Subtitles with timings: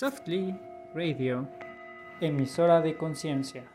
[0.00, 0.58] Softly
[0.94, 1.46] Radio,
[2.22, 3.70] emisora de conciencia.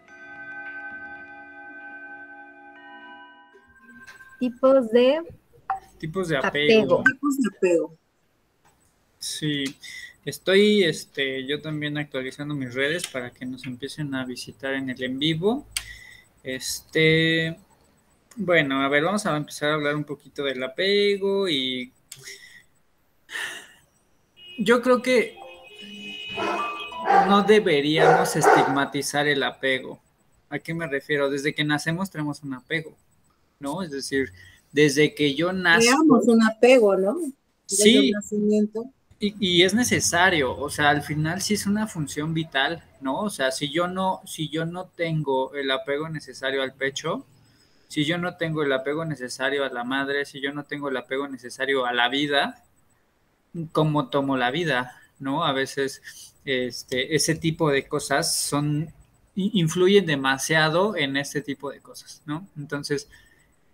[4.40, 5.22] Tipos de
[6.00, 6.82] Tipos de apego.
[6.82, 7.04] apego.
[7.04, 7.98] Tipos de apego.
[9.20, 9.66] Sí,
[10.26, 15.04] estoy este, yo también actualizando mis redes para que nos empiecen a visitar en el
[15.04, 15.68] en vivo.
[16.42, 17.56] Este,
[18.36, 21.94] bueno, a ver, vamos a empezar a hablar un poquito del apego y
[24.58, 25.45] yo creo que
[27.28, 30.00] no deberíamos estigmatizar el apego.
[30.50, 31.30] ¿A qué me refiero?
[31.30, 32.96] Desde que nacemos tenemos un apego,
[33.60, 33.82] ¿no?
[33.82, 34.32] Es decir,
[34.72, 35.86] desde que yo nazco.
[35.86, 37.18] Creamos un apego, ¿no?
[37.68, 37.98] Desde Sí.
[37.98, 38.86] el nacimiento.
[39.20, 43.22] Y, y es necesario, o sea, al final sí es una función vital, ¿no?
[43.22, 47.26] O sea, si yo no, si yo no tengo el apego necesario al pecho,
[47.88, 50.98] si yo no tengo el apego necesario a la madre, si yo no tengo el
[50.98, 52.64] apego necesario a la vida,
[53.72, 54.98] ¿cómo tomo la vida?
[55.18, 55.46] ¿No?
[55.46, 56.02] A veces
[56.46, 58.94] este, ese tipo de cosas son,
[59.36, 62.48] influyen demasiado en este tipo de cosas, ¿no?
[62.58, 63.10] Entonces,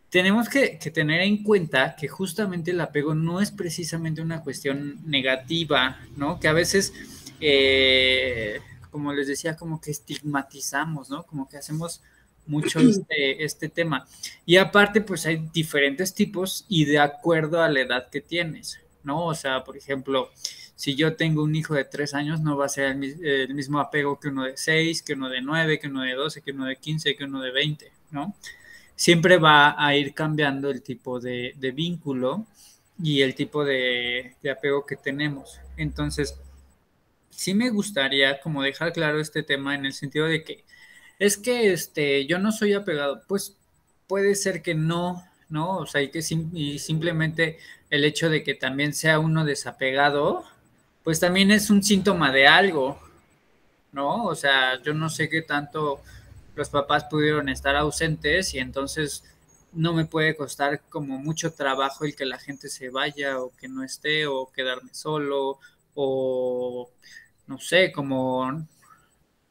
[0.10, 5.00] tenemos que, que tener en cuenta que justamente el apego no es precisamente una cuestión
[5.06, 6.40] negativa, ¿no?
[6.40, 6.94] Que a veces,
[7.40, 11.24] eh, como les decía, como que estigmatizamos, ¿no?
[11.24, 12.02] Como que hacemos
[12.46, 14.06] mucho este, este tema.
[14.46, 19.26] Y aparte, pues hay diferentes tipos y de acuerdo a la edad que tienes, ¿no?
[19.26, 20.30] O sea, por ejemplo,
[20.82, 23.54] si yo tengo un hijo de tres años, no va a ser el, mis- el
[23.54, 26.52] mismo apego que uno de seis, que uno de nueve, que uno de doce, que
[26.52, 28.36] uno de quince, que uno de veinte, ¿no?
[28.96, 32.46] siempre va a ir cambiando el tipo de, vínculo
[33.04, 35.60] y el tipo de, de apego que tenemos.
[35.78, 36.36] Entonces,
[37.30, 40.64] sí me gustaría como dejar claro este tema en el sentido de que
[41.20, 43.58] es que este, yo no soy apegado, pues
[44.08, 45.78] puede ser que no, ¿no?
[45.80, 47.60] O sea, y que sim- y simplemente
[47.92, 50.46] el hecho de que también sea uno desapegado,
[51.04, 53.00] pues también es un síntoma de algo,
[53.92, 54.26] ¿no?
[54.26, 56.02] O sea, yo no sé qué tanto
[56.56, 59.24] los papás pudieron estar ausentes y entonces
[59.74, 63.68] no me puede costar como mucho trabajo el que la gente se vaya o que
[63.68, 65.60] no esté o quedarme solo
[65.96, 66.90] o
[67.48, 68.68] no sé, como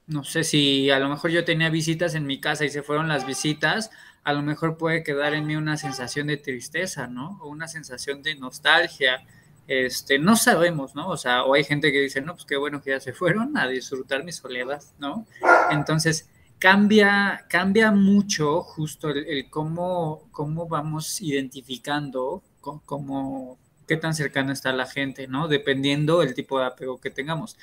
[0.06, 3.08] no sé si a lo mejor yo tenía visitas en mi casa y se fueron
[3.08, 3.90] las visitas,
[4.24, 7.38] a lo mejor puede quedar en mí una sensación de tristeza, ¿no?
[7.40, 9.24] O una sensación de nostalgia.
[9.66, 11.08] Este, no sabemos, ¿no?
[11.08, 13.56] O sea, o hay gente que dice, no, pues qué bueno que ya se fueron
[13.56, 15.26] a disfrutar mi soledad, ¿no?
[15.70, 16.28] Entonces,
[16.58, 24.72] cambia, cambia mucho justo el, el cómo, cómo vamos identificando cómo, qué tan cercana está
[24.72, 25.48] la gente, ¿no?
[25.48, 27.56] Dependiendo del tipo de apego que tengamos.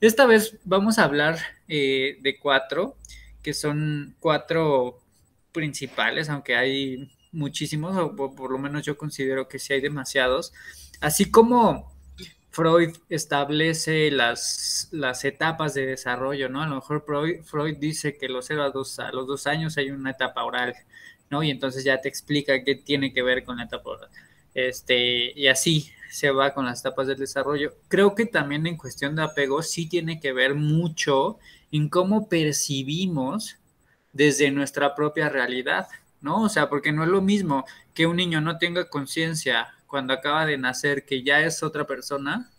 [0.00, 2.96] Esta vez vamos a hablar eh, de cuatro,
[3.42, 5.00] que son cuatro
[5.52, 10.52] principales, aunque hay muchísimos, o por lo menos yo considero que sí hay demasiados.
[11.02, 11.92] Así como
[12.50, 16.62] Freud establece las, las etapas de desarrollo, ¿no?
[16.62, 17.04] A lo mejor
[17.42, 20.74] Freud, dice que los 0 a, dos, a los dos años hay una etapa oral,
[21.28, 21.42] ¿no?
[21.42, 24.08] Y entonces ya te explica qué tiene que ver con la etapa oral.
[24.54, 27.74] Este, y así se va con las etapas del desarrollo.
[27.88, 31.38] Creo que también en cuestión de apego sí tiene que ver mucho
[31.72, 33.56] en cómo percibimos
[34.12, 35.88] desde nuestra propia realidad,
[36.20, 36.42] ¿no?
[36.42, 40.46] O sea, porque no es lo mismo que un niño no tenga conciencia cuando acaba
[40.46, 42.50] de nacer que ya es otra persona,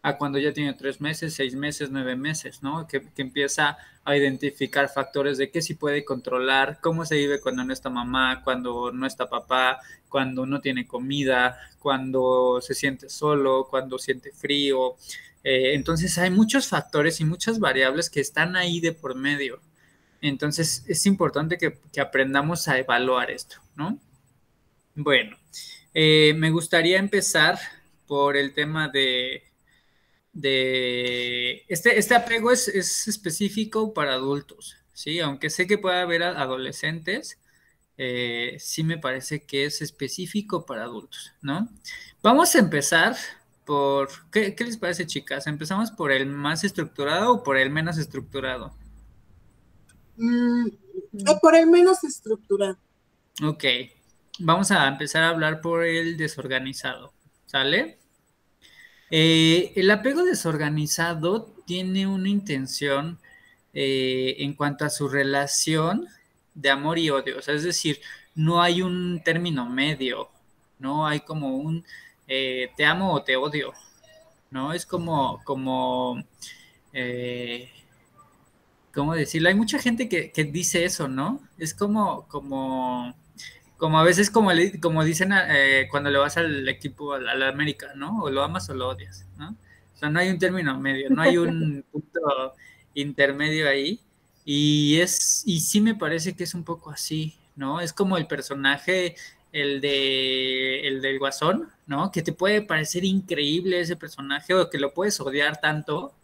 [0.00, 2.86] a cuando ya tiene tres meses, seis meses, nueve meses, ¿no?
[2.86, 7.64] Que, que empieza a identificar factores de qué sí puede controlar, cómo se vive cuando
[7.64, 13.66] no está mamá, cuando no está papá, cuando no tiene comida, cuando se siente solo,
[13.68, 14.94] cuando siente frío.
[15.42, 19.60] Eh, entonces hay muchos factores y muchas variables que están ahí de por medio.
[20.20, 23.98] Entonces es importante que, que aprendamos a evaluar esto, ¿no?
[24.94, 25.36] Bueno,
[25.94, 27.58] eh, me gustaría empezar
[28.06, 29.42] por el tema de,
[30.32, 35.20] de este, este apego es, es específico para adultos, ¿sí?
[35.20, 37.38] Aunque sé que puede haber adolescentes,
[37.96, 41.68] eh, sí me parece que es específico para adultos, ¿no?
[42.22, 43.16] Vamos a empezar
[43.64, 45.46] por, ¿qué, qué les parece, chicas?
[45.46, 48.74] ¿Empezamos por el más estructurado o por el menos estructurado?
[50.16, 52.78] Mm, eh, por el menos estructurado.
[53.42, 53.64] Ok,
[54.38, 57.12] vamos a empezar a hablar por el desorganizado,
[57.46, 57.98] ¿sale?
[59.10, 63.18] Eh, el apego desorganizado tiene una intención
[63.74, 66.06] eh, en cuanto a su relación
[66.54, 68.00] de amor y odio, o sea, es decir,
[68.34, 70.28] no hay un término medio,
[70.78, 71.84] no hay como un
[72.26, 73.72] eh, te amo o te odio,
[74.50, 74.72] ¿no?
[74.72, 76.22] Es como, como,
[78.92, 79.48] ¿cómo decirlo?
[79.48, 81.40] Hay mucha gente que, que dice eso, ¿no?
[81.58, 83.14] Es como, como,
[83.78, 87.42] como a veces como, le- como dicen eh, cuando le vas al equipo, al, al
[87.44, 88.22] América, ¿no?
[88.24, 89.50] O lo amas o lo odias, ¿no?
[89.94, 92.54] O sea, no hay un término medio, no hay un punto
[92.94, 94.00] intermedio ahí.
[94.44, 97.80] Y es, y sí me parece que es un poco así, ¿no?
[97.80, 99.14] Es como el personaje,
[99.52, 102.10] el de el del Guasón, ¿no?
[102.12, 106.14] Que te puede parecer increíble ese personaje o que lo puedes odiar tanto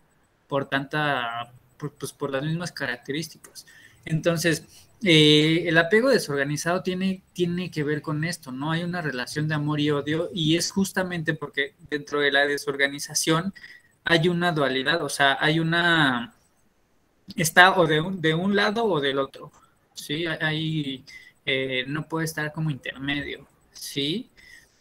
[0.48, 1.52] por tanta,
[1.98, 3.66] pues por las mismas características.
[4.04, 4.64] Entonces,
[5.02, 8.72] eh, el apego desorganizado tiene, tiene que ver con esto, ¿no?
[8.72, 13.52] Hay una relación de amor y odio y es justamente porque dentro de la desorganización
[14.04, 16.34] hay una dualidad, o sea, hay una,
[17.36, 19.52] está o de un, de un lado o del otro,
[19.94, 20.26] ¿sí?
[20.26, 21.04] Hay,
[21.46, 24.30] eh, no puede estar como intermedio, ¿sí?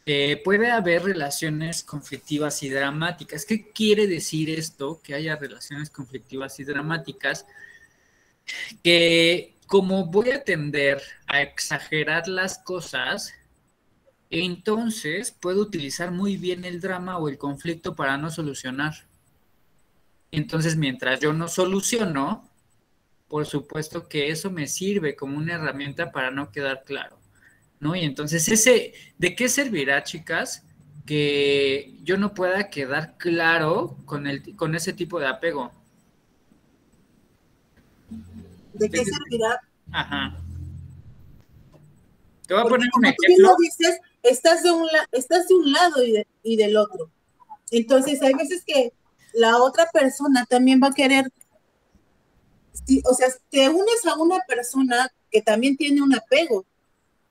[0.06, 3.46] Eh, puede haber relaciones conflictivas y dramáticas.
[3.46, 5.00] ¿Qué quiere decir esto?
[5.02, 7.46] Que haya relaciones conflictivas y dramáticas
[8.84, 13.34] que como voy a tender a exagerar las cosas,
[14.30, 18.94] entonces puedo utilizar muy bien el drama o el conflicto para no solucionar.
[20.32, 22.50] Entonces, mientras yo no soluciono,
[23.28, 27.20] por supuesto que eso me sirve como una herramienta para no quedar claro.
[27.80, 27.96] ¿No?
[27.96, 30.64] Y entonces ese, ¿de qué servirá, chicas?
[31.06, 35.72] Que yo no pueda quedar claro con, el, con ese tipo de apego.
[38.74, 39.62] ¿De qué servirá?
[39.92, 40.38] Ajá.
[42.48, 43.56] Te voy a poner un ejemplo.
[43.56, 47.10] Tú dices, estás de un, estás de un lado y, y del otro.
[47.72, 48.94] Entonces, hay veces que
[49.34, 51.32] la otra persona también va a querer,
[53.06, 56.66] o sea, te unes a una persona que también tiene un apego.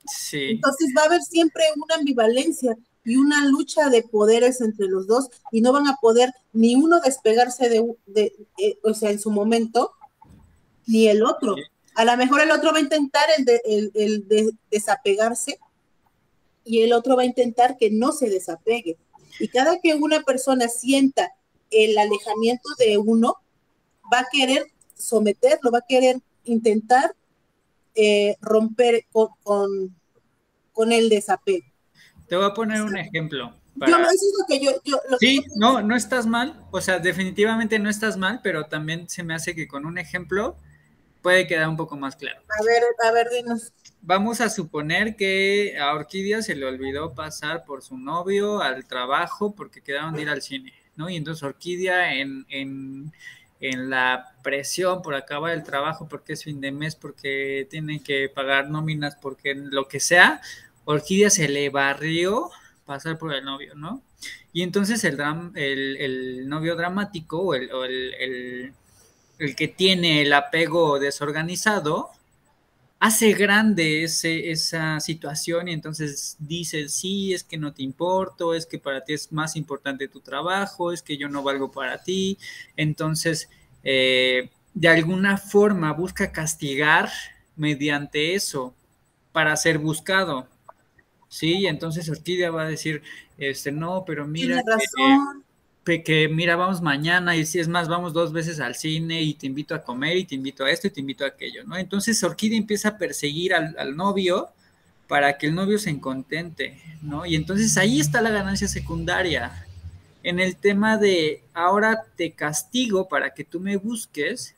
[0.05, 0.51] Sí.
[0.51, 5.29] Entonces va a haber siempre una ambivalencia y una lucha de poderes entre los dos
[5.51, 9.31] y no van a poder ni uno despegarse de, de eh, o sea, en su
[9.31, 9.93] momento,
[10.87, 11.55] ni el otro.
[11.95, 13.61] A lo mejor el otro va a intentar el de,
[13.93, 15.59] el, de desapegarse
[16.63, 18.97] y el otro va a intentar que no se desapegue.
[19.39, 21.31] Y cada que una persona sienta
[21.69, 23.37] el alejamiento de uno,
[24.11, 27.15] va a querer someterlo, va a querer intentar
[27.95, 29.29] eh, romper con,
[30.71, 31.65] con, el desapego.
[32.27, 33.53] Te voy a poner un ejemplo.
[33.75, 34.71] Yo, eso es lo que yo...
[34.83, 39.23] yo sí, no, no estás mal, o sea, definitivamente no estás mal, pero también se
[39.23, 40.57] me hace que con un ejemplo
[41.23, 42.41] puede quedar un poco más claro.
[42.59, 43.71] A ver, a ver, dinos.
[44.01, 49.55] Vamos a suponer que a Orquídea se le olvidó pasar por su novio al trabajo
[49.55, 51.09] porque quedaron de ir al cine, ¿no?
[51.09, 53.13] Y entonces Orquídea en, en,
[53.61, 58.27] en la presión por acabar el trabajo porque es fin de mes, porque tienen que
[58.27, 60.41] pagar nóminas, porque lo que sea,
[60.83, 62.51] Orquídea se le barrió
[62.85, 64.03] pasar por el novio, ¿no?
[64.51, 65.17] Y entonces el,
[65.55, 68.73] el, el novio dramático o el, el el
[69.37, 72.11] que tiene el apego desorganizado,
[73.03, 78.65] hace grande ese, esa situación y entonces dice, sí, es que no te importo, es
[78.65, 82.37] que para ti es más importante tu trabajo, es que yo no valgo para ti.
[82.77, 83.49] Entonces,
[83.83, 87.09] eh, de alguna forma busca castigar
[87.57, 88.73] mediante eso
[89.33, 90.47] para ser buscado.
[91.27, 93.01] Sí, entonces Orquídea va a decir,
[93.37, 94.63] este, no, pero mira,
[95.83, 99.47] que mira, vamos mañana y si es más, vamos dos veces al cine y te
[99.47, 101.77] invito a comer y te invito a esto y te invito a aquello, ¿no?
[101.77, 104.49] Entonces Orquídea empieza a perseguir al, novio
[105.09, 107.25] para que el novio se contente, ¿no?
[107.25, 109.65] Y entonces ahí está la ganancia secundaria.
[110.23, 114.55] En el tema de ahora te castigo para que tú me busques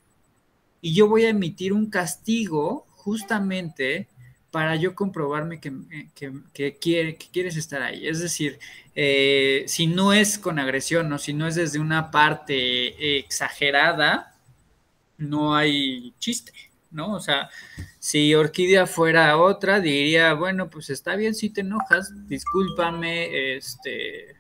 [0.80, 4.08] y yo voy a emitir un castigo justamente
[4.56, 8.08] para yo comprobarme quiere, que quieres estar ahí.
[8.08, 8.58] Es decir,
[8.96, 14.34] eh, si no es con agresión o si no es desde una parte exagerada,
[15.18, 16.54] no hay chiste,
[16.90, 17.16] ¿no?
[17.16, 17.50] O sea,
[18.00, 24.38] si Orquídea fuera otra, diría, bueno, pues está bien si te enojas, discúlpame, este,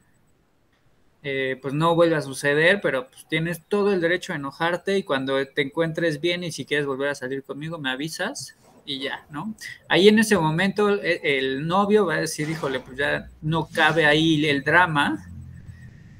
[1.24, 5.04] eh, pues no vuelve a suceder, pero pues tienes todo el derecho a enojarte y
[5.04, 8.56] cuando te encuentres bien y si quieres volver a salir conmigo, me avisas
[8.86, 9.56] y ya, ¿no?
[9.90, 14.06] Ahí en ese momento e, el, novio va a decir, híjole, pues ya no cabe
[14.06, 15.28] ahí el drama,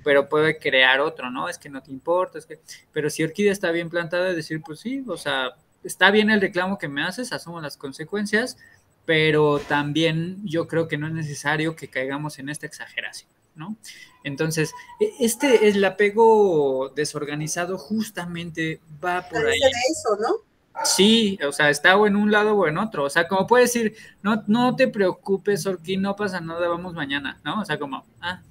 [0.04, 1.48] pero puede crear otro, ¿no?
[1.48, 2.60] Es que no te importa, es que...
[2.92, 6.78] Pero si Orquídea está bien plantada, decir, pues sí, o sea, está bien el reclamo
[6.78, 8.58] que me haces, asumo las consecuencias,
[9.06, 13.78] pero también yo creo que no es necesario que caigamos en esta exageración, ¿no?
[14.24, 19.60] Entonces, e, este, el apego desorganizado justamente va por ahí.
[19.60, 20.55] De eso, ¿no?
[20.84, 23.06] Sí, o sea, está o en un lado o en otro.
[23.06, 27.40] O sea, como puedes decir, no, no te preocupes, Orquí, no pasa nada, vamos mañana,
[27.44, 27.62] ¿no?
[27.62, 28.42] O sea, como, ah,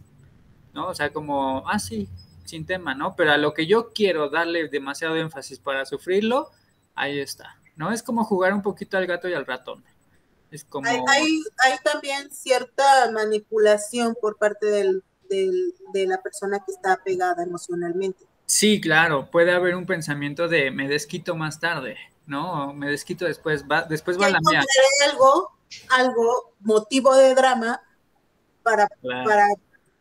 [0.72, 0.88] ¿no?
[0.88, 2.08] O sea, como, ah, sí,
[2.44, 3.14] sin tema, ¿no?
[3.14, 6.50] Pero a lo que yo quiero darle demasiado énfasis para sufrirlo,
[6.94, 7.92] ahí está, ¿no?
[7.92, 9.84] Es como jugar un poquito al gato y al ratón.
[10.50, 10.88] Es como...
[10.88, 18.24] Hay, hay, también cierta manipulación por parte del, de la persona que está apegada emocionalmente.
[18.46, 22.72] Sí, claro, puede haber un pensamiento de me desquito más tarde, ¿no?
[22.72, 24.62] me desquito después, va, después va la mía.
[25.10, 25.50] algo,
[25.90, 27.82] algo, motivo de drama
[28.62, 29.48] para, para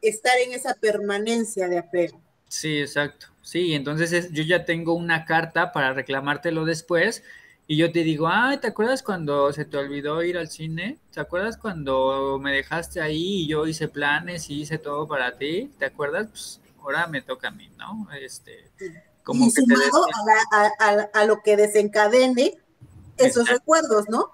[0.01, 2.21] estar en esa permanencia de apego.
[2.47, 3.27] Sí, exacto.
[3.41, 7.23] Sí, entonces yo ya tengo una carta para reclamártelo después
[7.67, 10.97] y yo te digo, ay, ¿te acuerdas cuando se te olvidó ir al cine?
[11.11, 15.71] ¿Te acuerdas cuando me dejaste ahí y yo hice planes y hice todo para ti?
[15.77, 16.27] ¿Te acuerdas?
[16.27, 18.07] Pues ahora me toca a mí, ¿no?
[18.13, 18.69] Este,
[19.23, 20.05] como y sumado
[21.13, 22.57] a, lo que desencadene
[23.17, 24.31] esos recuerdos, ¿no?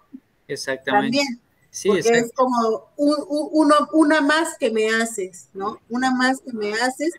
[0.48, 1.18] Exactamente.
[1.18, 1.42] También.
[1.72, 5.80] Sí, porque es como uno, una más que me haces, ¿no?
[5.90, 7.14] Una más que me haces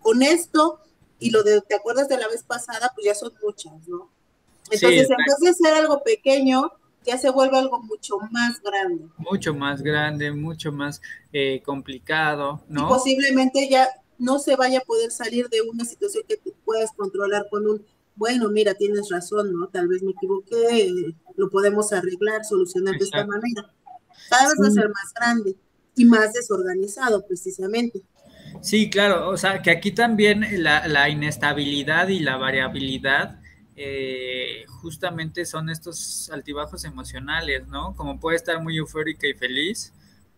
[0.00, 0.80] con esto
[1.18, 2.92] y lo de, ¿te acuerdas de la vez pasada?
[2.94, 4.08] Pues ya son muchas, ¿no?
[4.70, 6.70] Entonces, en vez de ser algo pequeño,
[7.04, 9.06] ya se vuelve algo mucho más grande.
[9.16, 11.00] Mucho más grande, mucho más
[11.32, 12.86] eh, complicado, ¿no?
[12.86, 13.88] Y posiblemente ya
[14.18, 17.84] no se vaya a poder salir de una situación que tú puedas controlar con un,
[18.14, 19.68] bueno, mira, tienes razón, ¿no?
[19.68, 23.72] Tal vez me equivoqué, lo podemos arreglar, solucionar de esta manera.
[24.30, 25.56] Cada vez va a ser más grande
[25.94, 28.02] y más desorganizado, precisamente.
[28.62, 33.40] Sí, claro, o sea, que aquí también la, la inestabilidad y la variabilidad
[33.78, 37.94] eh, justamente son estos altibajos emocionales, ¿no?
[37.94, 39.92] Como puede estar muy eufórica y feliz,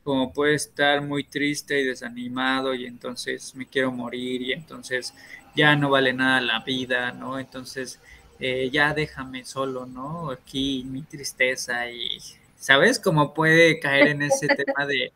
[0.04, 5.14] como puede estar muy triste y desanimado y entonces me quiero morir y entonces
[5.54, 7.38] ya no vale nada la vida, ¿no?
[7.38, 8.00] Entonces
[8.40, 10.30] eh, ya déjame solo, ¿no?
[10.30, 12.18] Aquí mi tristeza y,
[12.58, 12.98] ¿sabes?
[12.98, 15.12] Cómo puede caer en ese tema de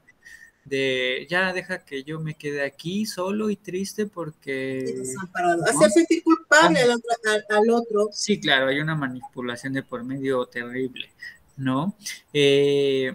[0.64, 5.02] de ya deja que yo me quede aquí solo y triste porque...
[5.66, 11.10] Hacer sentir culpable al otro, Sí, claro, hay una manipulación de por medio terrible,
[11.56, 11.96] ¿no?
[12.32, 13.14] Eh,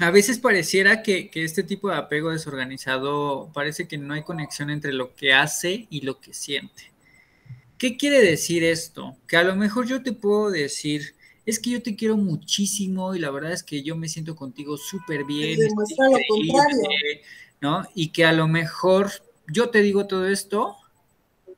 [0.00, 4.70] a veces pareciera que, que, este tipo de apego desorganizado parece que no hay conexión
[4.70, 6.92] entre lo que hace y lo que siente.
[7.78, 9.16] ¿Qué quiere decir esto?
[9.26, 11.14] Que a lo mejor yo te puedo decir,
[11.46, 14.76] es que yo te quiero muchísimo y la verdad es que yo me siento contigo
[14.76, 15.58] súper bien.
[17.60, 17.84] ¿no?
[17.94, 19.10] Y que a lo mejor
[19.48, 20.76] yo te digo todo esto,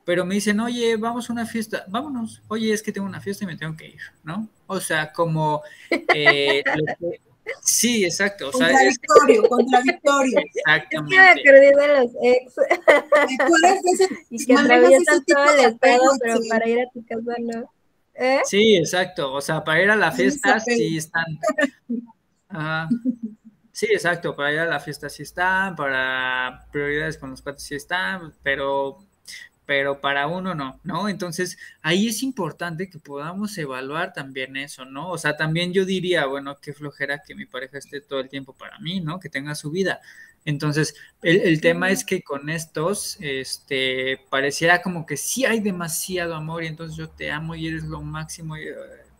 [0.05, 3.45] pero me dicen, oye, vamos a una fiesta, vámonos, oye, es que tengo una fiesta
[3.45, 4.49] y me tengo que ir, ¿no?
[4.67, 5.63] O sea, como...
[6.15, 6.63] Eh,
[7.63, 8.49] sí, exacto.
[8.49, 10.39] O sea, contradictorio, contradictorio.
[10.55, 11.17] Exactamente.
[11.17, 12.55] Es que me acordé de los ex.
[14.31, 17.73] y que atraviesan todo el estado, pero para ir a tu casa no.
[18.15, 18.41] ¿Eh?
[18.45, 19.33] Sí, exacto.
[19.33, 21.25] O sea, para ir a la fiesta sí están.
[23.73, 24.37] Sí, exacto.
[24.37, 28.99] Para ir a la fiesta sí están, para prioridades con los cuates sí están, pero,
[29.71, 31.09] pero para uno no, ¿no?
[31.09, 35.09] Entonces, ahí es importante que podamos evaluar también eso, ¿no?
[35.11, 38.53] O sea, también yo diría, bueno, qué flojera que mi pareja esté todo el tiempo
[38.53, 39.21] para mí, ¿no?
[39.21, 40.01] Que tenga su vida.
[40.45, 46.65] Entonces, el, tema es que con estos, este, pareciera como que sí hay demasiado amor
[46.65, 48.57] y entonces yo te amo y eres lo máximo,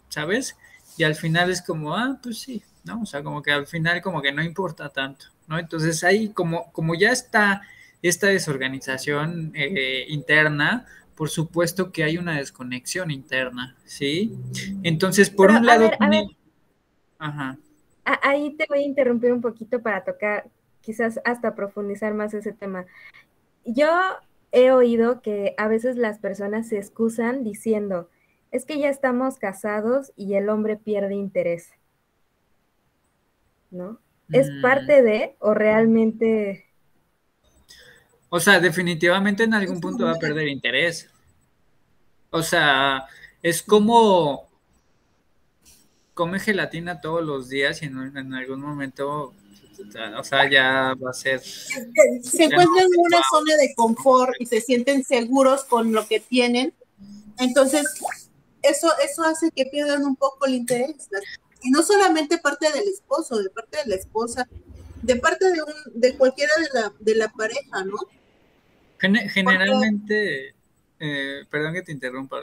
[0.09, 0.57] ¿sabes?
[0.97, 3.03] Y al final es como, ah, pues sí, ¿no?
[3.03, 5.61] O sea, como que al final como que no importa tanto, ¿no?
[5.61, 7.63] Entonces ahí como, como ya está
[8.03, 14.35] esta desorganización eh, interna, por supuesto que hay una desconexión interna, ¿sí?
[14.83, 15.91] Entonces, por un lado...
[17.19, 17.59] Ajá.
[18.05, 20.49] Ahí te voy a interrumpir un poquito para tocar
[20.81, 22.87] quizás hasta profundizar más ese tema.
[23.67, 23.91] Yo
[24.53, 28.09] he oído que a veces las personas se excusan diciendo,
[28.51, 31.71] es que ya estamos casados y el hombre pierde interés.
[33.71, 34.01] ¿No?
[34.33, 34.63] ¿Es mm.
[34.63, 36.70] parte de o realmente...
[38.31, 41.09] O sea, definitivamente en algún punto va a perder interés.
[42.31, 43.05] O sea,
[43.43, 44.49] es como
[46.15, 49.35] come gelatina todos los días y en, en algún momento
[50.19, 51.41] o sea, ya va a ser...
[51.41, 56.75] Se encuentran en una zona de confort y se sienten seguros con lo que tienen.
[57.39, 57.85] Entonces,
[58.63, 61.09] eso, eso hace que pierdan un poco el interés.
[61.63, 64.49] Y no solamente parte del esposo, de parte de la esposa,
[65.03, 67.99] de parte de, un, de cualquiera de la, de la pareja, ¿no?
[69.01, 70.55] Generalmente,
[70.99, 72.39] eh, perdón que te interrumpa.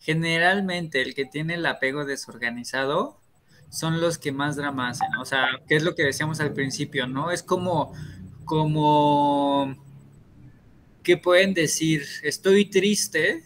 [0.00, 3.18] Generalmente el que tiene el apego desorganizado
[3.70, 5.14] son los que más drama hacen.
[5.20, 7.30] O sea, que es lo que decíamos al principio, ¿no?
[7.30, 7.92] Es como,
[8.44, 9.76] como
[11.02, 13.42] que pueden decir, estoy triste,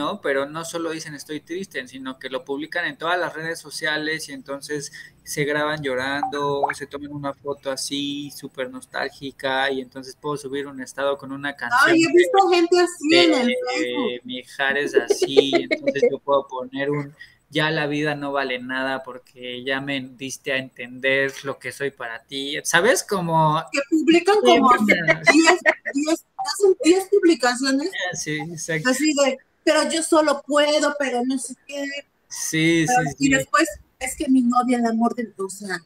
[0.00, 0.20] ¿no?
[0.22, 4.30] Pero no solo dicen estoy triste, sino que lo publican en todas las redes sociales
[4.30, 4.90] y entonces
[5.22, 10.80] se graban llorando, se toman una foto así, súper nostálgica, y entonces puedo subir un
[10.80, 11.94] estado con una canción.
[11.94, 14.20] Ay, he visto gente así en el Facebook.
[14.24, 17.14] Mijares así, entonces yo puedo poner un
[17.50, 21.90] ya la vida no vale nada porque ya me diste a entender lo que soy
[21.90, 23.02] para ti, ¿sabes?
[23.02, 23.60] Como...
[23.72, 24.70] Que publican como
[26.84, 27.90] 10 publicaciones.
[28.14, 28.90] Sí, exacto.
[28.90, 31.84] Así de, pero yo solo puedo, pero no sé qué.
[32.28, 35.34] Sí, sí, Y después, es que mi novia, el amor del...
[35.36, 35.80] O sea,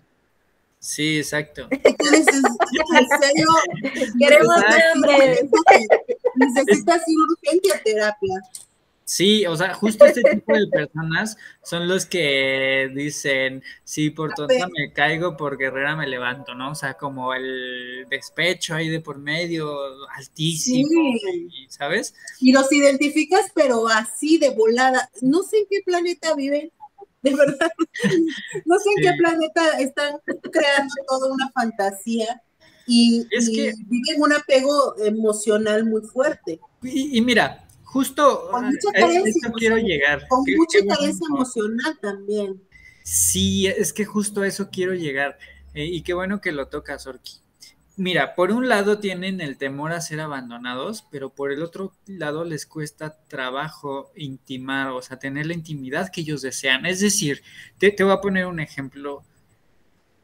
[0.85, 1.67] Sí, exacto.
[1.71, 3.49] Entonces, en serio,
[4.19, 4.57] queremos
[4.93, 5.49] hambre.
[6.35, 8.43] Necesitas ir urgente a terapia.
[9.07, 14.67] Sí, o sea, justo este tipo de personas son los que dicen, sí, por tonta
[14.75, 16.71] me caigo, por guerrera me levanto, ¿no?
[16.71, 19.77] O sea, como el despecho ahí de por medio,
[20.17, 20.89] altísimo,
[21.69, 22.15] ¿sabes?
[22.41, 25.11] Y los identificas, pero así de volada.
[25.21, 26.73] No sé en qué planeta viven,
[27.23, 27.73] de verdad.
[28.65, 30.17] No sé en qué planeta están
[30.51, 32.43] creando toda una fantasía
[32.87, 33.27] y,
[33.87, 36.61] viven un apego emocional muy fuerte.
[36.83, 37.64] Y, mira,
[37.95, 40.27] justo con mucha carencia, quiero llegar.
[40.27, 42.61] Con mucha carencia emocional también.
[43.05, 45.39] Sí, es que justo a eso quiero llegar.
[45.75, 47.35] Eh, y qué bueno que lo tocas, Orki.
[47.97, 52.45] Mira, por un lado tienen el temor a ser abandonados, pero por el otro lado
[52.45, 56.87] les cuesta trabajo intimar, o sea, tener la intimidad que ellos desean.
[56.87, 57.43] Es decir,
[57.79, 59.23] te, te voy a poner un ejemplo.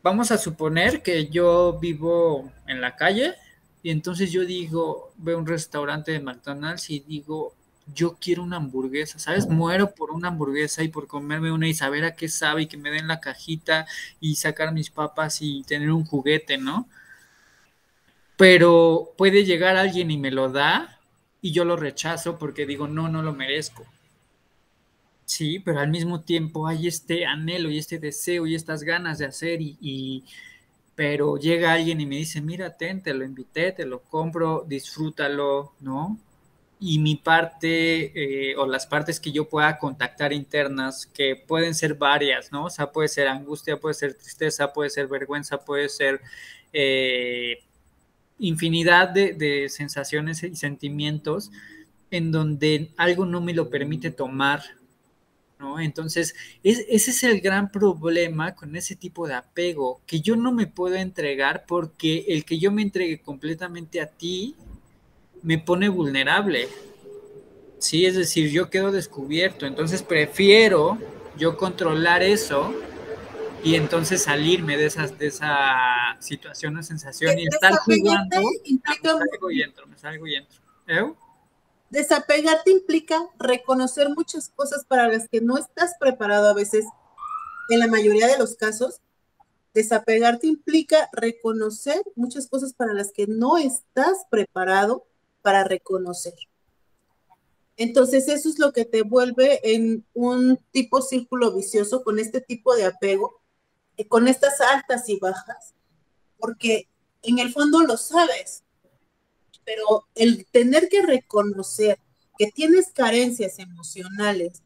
[0.03, 3.35] Vamos a suponer que yo vivo en la calle
[3.81, 7.55] y entonces yo digo, veo un restaurante de McDonald's y digo,
[7.95, 9.49] yo quiero una hamburguesa, ¿sabes?
[9.49, 12.77] Muero por una hamburguesa y por comerme una y saber a qué sabe y que
[12.77, 13.87] me den la cajita
[14.21, 16.89] y sacar mis papas y tener un juguete, ¿no?
[18.41, 20.99] pero puede llegar alguien y me lo da
[21.43, 23.85] y yo lo rechazo porque digo, no, no lo merezco.
[25.27, 29.27] Sí, pero al mismo tiempo hay este anhelo y este deseo y estas ganas de
[29.27, 30.25] hacer y,
[30.95, 35.75] pero llega alguien y me dice, mira, ten, te lo invité, te lo compro, disfrútalo,
[35.81, 36.19] ¿no?
[36.81, 41.95] Y mi parte eh, o las partes que yo pueda contactar internas, que pueden ser
[41.95, 42.65] varias, ¿no?
[42.65, 46.23] O sea, puede ser angustia, puede ser tristeza, puede ser vergüenza, puede ser
[46.73, 47.63] eh,
[48.41, 51.51] infinidad de, sensaciones y sentimientos
[52.11, 54.63] en donde algo no me lo permite tomar,
[55.59, 55.79] ¿no?
[55.79, 60.67] Entonces, ese es el gran problema con ese tipo de apego, que yo no me
[60.67, 64.57] puedo entregar porque el que yo me entregue completamente a ti
[65.43, 66.69] me pone vulnerable.
[67.79, 70.99] Sí, es decir, yo quedo descubierto, entonces prefiero
[71.37, 72.75] yo controlar eso
[73.63, 79.27] y entonces salirme de esas de esa situación o sensación y estar jugando implica me
[79.27, 80.61] salgo y entro, me salgo y entro.
[80.87, 81.13] ¿Eh?
[81.91, 86.85] Desapegarte implica reconocer muchas cosas para las que no estás preparado a veces,
[87.69, 89.01] en la mayoría de los casos.
[89.75, 95.07] Desapegarte implica reconocer muchas cosas para las que no estás preparado
[95.43, 96.35] para reconocer.
[97.77, 102.75] Entonces, eso es lo que te vuelve en un tipo círculo vicioso con este tipo
[102.77, 103.41] de apego
[104.01, 105.75] eh, con estas altas y bajas,
[106.39, 106.89] porque
[107.23, 108.65] en el fondo lo sabes,
[109.65, 111.99] pero el tener que reconocer
[112.39, 114.63] que tienes carencias emocionales,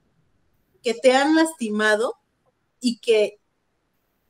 [0.85, 2.17] que te han lastimado
[2.79, 3.41] y que,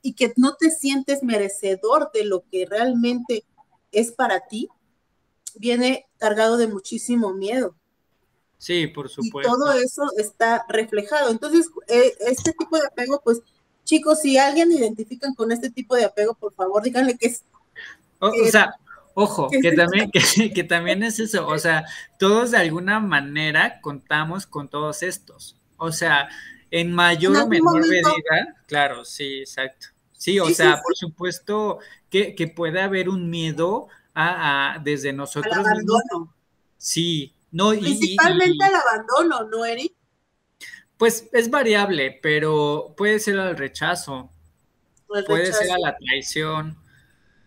[0.00, 3.44] y que no te sientes merecedor de lo que realmente
[3.92, 4.70] es para ti,
[5.56, 7.74] viene cargado de muchísimo miedo.
[8.58, 9.50] Sí, por supuesto.
[9.50, 11.30] Y todo eso está reflejado.
[11.30, 13.42] Entonces, eh, este tipo de apego, pues,
[13.84, 17.44] Chicos, si alguien identifican con este tipo de apego, por favor, díganle que es.
[18.18, 18.74] O, sea,
[19.12, 20.10] ojo, que, también,
[20.54, 21.46] que, también es eso.
[21.46, 21.84] O sea,
[22.18, 25.56] todos de alguna manera contamos con todos estos.
[25.76, 26.28] O sea,
[26.70, 29.88] en mayor o menor medida, claro, sí, exacto.
[30.16, 35.52] Sí, o sea, por supuesto que, puede haber un miedo a, desde nosotros.
[35.52, 36.34] Al abandono.
[36.76, 39.92] Sí, no, Principalmente al abandono, ¿no, Eric?
[40.96, 44.30] Pues es variable, pero puede ser al rechazo,
[45.06, 46.78] puede ser a la traición,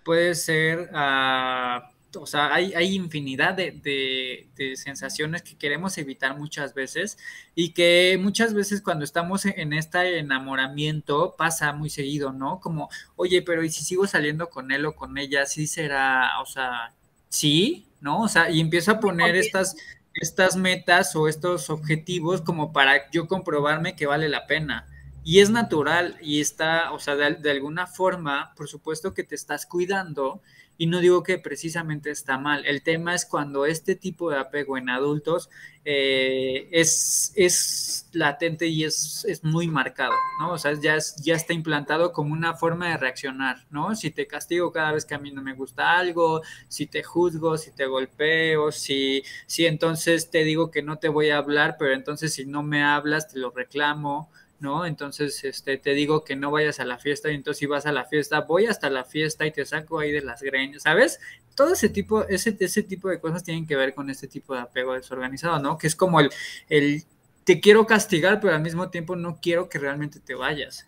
[0.03, 1.91] puede ser a...
[2.15, 7.17] O sea, hay, hay infinidad de, sensaciones que queremos evitar muchas veces
[7.53, 12.59] y que muchas veces cuando estamos en este enamoramiento pasa muy seguido, ¿no?
[12.59, 15.45] Como, oye, pero ¿y si sigo saliendo con él o con ella?
[15.45, 16.93] Sí será, o sea,
[17.29, 18.21] sí, ¿no?
[18.21, 19.75] O sea, y empiezo a poner estas
[20.17, 24.87] estas metas o estos objetivos como para yo comprobarme que vale la pena.
[25.23, 29.65] Y es natural y está, o sea, de, alguna forma, por supuesto que te estás
[29.65, 30.41] cuidando
[30.77, 32.65] y no digo que precisamente está mal.
[32.65, 35.49] El tema es cuando este tipo de apego en adultos
[35.85, 40.51] eh, es, es latente y es, es, muy marcado, ¿no?
[40.51, 43.95] O sea, ya, ya está implantado como una forma de reaccionar, ¿no?
[43.95, 47.57] Si te castigo cada vez que a mí no me gusta algo, si te juzgo,
[47.57, 51.93] si te golpeo, si, si entonces te digo que no te voy a hablar, pero
[51.93, 54.29] entonces si no me hablas te lo reclamo.
[54.59, 54.85] ¿No?
[54.85, 57.91] Entonces, este, te digo que no vayas a la fiesta y entonces si vas a
[57.91, 61.19] la fiesta, voy hasta la fiesta y te saco ahí de las greñas, ¿sabes?
[61.55, 64.61] Todo ese tipo, ese, ese tipo de cosas tienen que ver con este tipo de
[64.61, 65.77] apego desorganizado, ¿no?
[65.77, 66.29] Que es como el,
[66.69, 67.03] el
[67.43, 70.87] te quiero castigar, pero al mismo tiempo no quiero que realmente te vayas,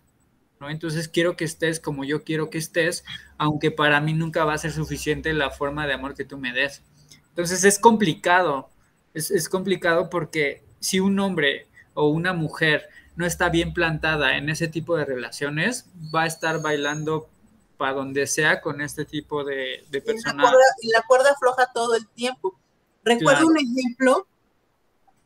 [0.59, 0.69] ¿no?
[0.69, 3.03] Entonces quiero que estés como yo quiero que estés,
[3.37, 6.53] aunque para mí nunca va a ser suficiente la forma de amor que tú me
[6.53, 6.83] des.
[7.29, 8.69] Entonces es complicado,
[9.13, 14.47] es, es complicado porque si un hombre o una mujer no está bien plantada en
[14.47, 17.27] ese tipo de relaciones, va a estar bailando
[17.75, 20.49] para donde sea con este tipo de, de personas.
[20.81, 22.57] Y la, cuerda floja todo el tiempo.
[23.03, 24.25] Recuerdo un ejemplo,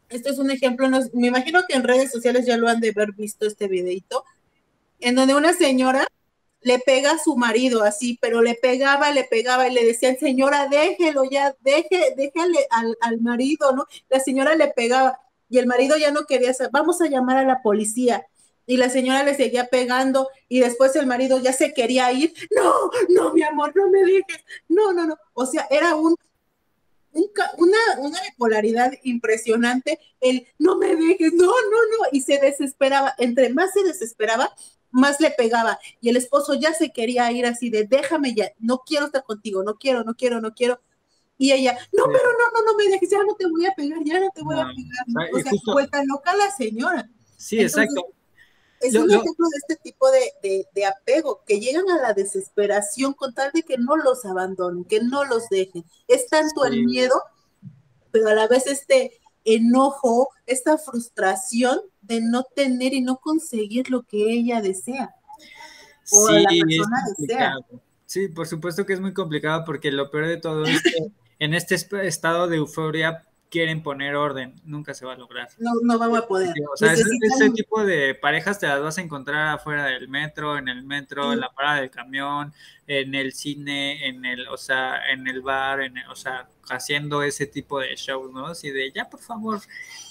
[0.10, 3.12] este es un ejemplo, me imagino que en redes sociales ya lo han de haber
[3.12, 4.26] visto este videito,
[5.00, 6.08] en donde una señora
[6.62, 10.68] le pega a su marido así, pero le pegaba, le pegaba y le decían, señora,
[10.68, 13.86] déjelo ya, deje, déjale al, al marido, ¿no?
[14.10, 15.20] La señora le pegaba
[15.54, 18.26] y el marido ya no quería saber, vamos a llamar a la policía.
[18.66, 22.34] Y la señora le seguía pegando y después el marido ya se quería ir.
[22.56, 24.44] No, no, mi amor, no me dejes.
[24.68, 25.16] No, no, no.
[25.34, 26.16] O sea, era un,
[27.12, 30.00] una, una bipolaridad impresionante.
[30.20, 32.08] El no me dejes, no, no, no.
[32.12, 33.14] Y se desesperaba.
[33.20, 34.56] Entre más se desesperaba,
[34.90, 35.78] más le pegaba.
[36.02, 39.62] Y el esposo ya se quería ir así de déjame ya, no quiero estar contigo,
[39.62, 40.82] no quiero, no quiero, no quiero.
[41.38, 44.00] Y ella, no, pero no, no, no me dejes, ya no te voy a pegar,
[44.04, 45.34] ya no te voy a pegar.
[45.34, 47.10] O sea, vuelta loca la señora.
[47.38, 48.06] Sí, exacto.
[48.80, 53.34] Es un ejemplo de este tipo de, de, apego, que llegan a la desesperación con
[53.34, 55.86] tal de que no los abandonen, que no los dejen.
[56.08, 57.16] Es tanto el miedo,
[58.12, 64.04] pero a la vez este enojo, esta frustración de no tener y no conseguir lo
[64.04, 65.16] que ella desea.
[66.12, 67.56] O la persona desea.
[68.06, 71.54] Sí, por supuesto que es muy complicado porque lo peor de todo es que en
[71.54, 75.48] este estado de euforia quieren poner orden, nunca se va a lograr.
[75.60, 76.56] No, no vamos a poder.
[76.74, 80.70] O sea, ese, tipo de parejas te las vas a encontrar afuera del metro, en
[80.70, 82.52] el metro, en la parada del camión,
[82.88, 87.46] en el cine, en el, o sea, en el bar, en o sea, haciendo ese
[87.46, 88.48] tipo de shows, ¿no?
[88.48, 89.62] Así de, ya, por favor,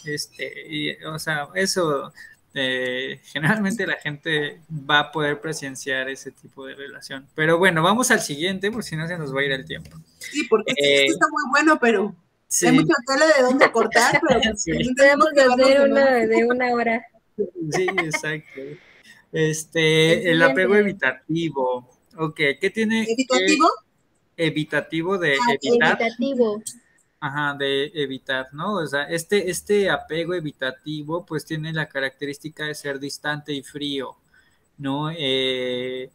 [0.04, 2.12] este, y, o sea, eso
[2.54, 7.26] eh, generalmente la gente va a poder presenciar ese tipo de relación.
[7.34, 9.96] Pero bueno, vamos al siguiente, por si no se nos va a ir el tiempo.
[10.18, 12.14] Sí, porque este, está muy bueno, pero
[12.62, 14.40] hay mucha tela de dónde cortar, pero
[14.96, 17.06] tenemos que hacer una de una hora.
[17.70, 18.60] Sí, exacto.
[19.32, 21.88] Este, el, apego evitativo.
[22.18, 23.04] Ok, ¿qué tiene?
[23.04, 23.68] ¿Evitativo?
[24.36, 26.00] evitativo de ah, evitar.
[26.00, 26.62] Evitativo.
[27.24, 28.74] Ajá, de evitar, ¿no?
[28.74, 34.16] O sea, este, este apego evitativo pues tiene la característica de ser distante y frío,
[34.78, 35.08] ¿no?
[35.16, 36.10] Eh,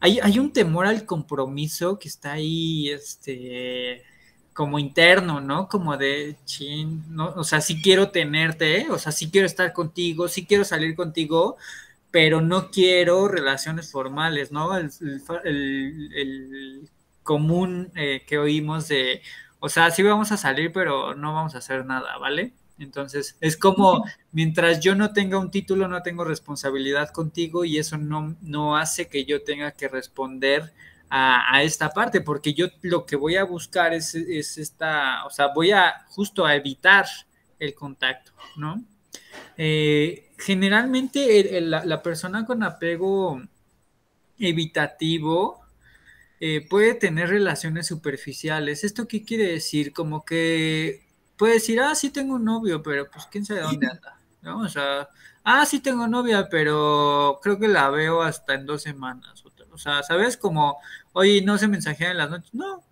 [0.00, 4.02] hay, hay, un temor al compromiso que está ahí, este,
[4.52, 5.68] como interno, ¿no?
[5.68, 7.34] Como de, chin, ¿no?
[7.36, 11.56] O sea, sí quiero tenerte, o sea, sí quiero estar contigo, sí quiero salir contigo,
[12.10, 14.76] pero no quiero relaciones formales, ¿no?
[14.76, 14.90] El,
[17.22, 19.22] común eh, que oímos de
[19.60, 22.52] o sea, sí vamos a salir, pero no vamos a hacer nada, ¿vale?
[22.78, 27.98] Entonces, es como, mientras yo no tenga un título, no tengo responsabilidad contigo y eso
[27.98, 30.72] no, no hace que yo tenga que responder
[31.10, 35.70] a, esta parte, porque yo lo que voy a buscar es, esta, o sea, voy
[35.70, 37.06] a justo a evitar
[37.58, 38.84] el contacto, ¿no?
[39.56, 43.40] Eh, generalmente la persona con apego
[44.38, 45.60] evitativo
[46.40, 48.84] eh, puede tener relaciones superficiales.
[48.84, 49.92] ¿Esto qué quiere decir?
[49.92, 54.18] Como que puede decir, ah, sí tengo un novio, pero pues quién sabe dónde anda.
[54.42, 54.60] ¿no?
[54.60, 55.08] O sea,
[55.44, 59.44] ah, sí tengo novia, pero creo que la veo hasta en dos semanas.
[59.78, 60.36] O sea, ¿sabes?
[60.36, 60.78] Como,
[61.12, 62.52] oye, no se mensajea en las noches.
[62.52, 62.82] No.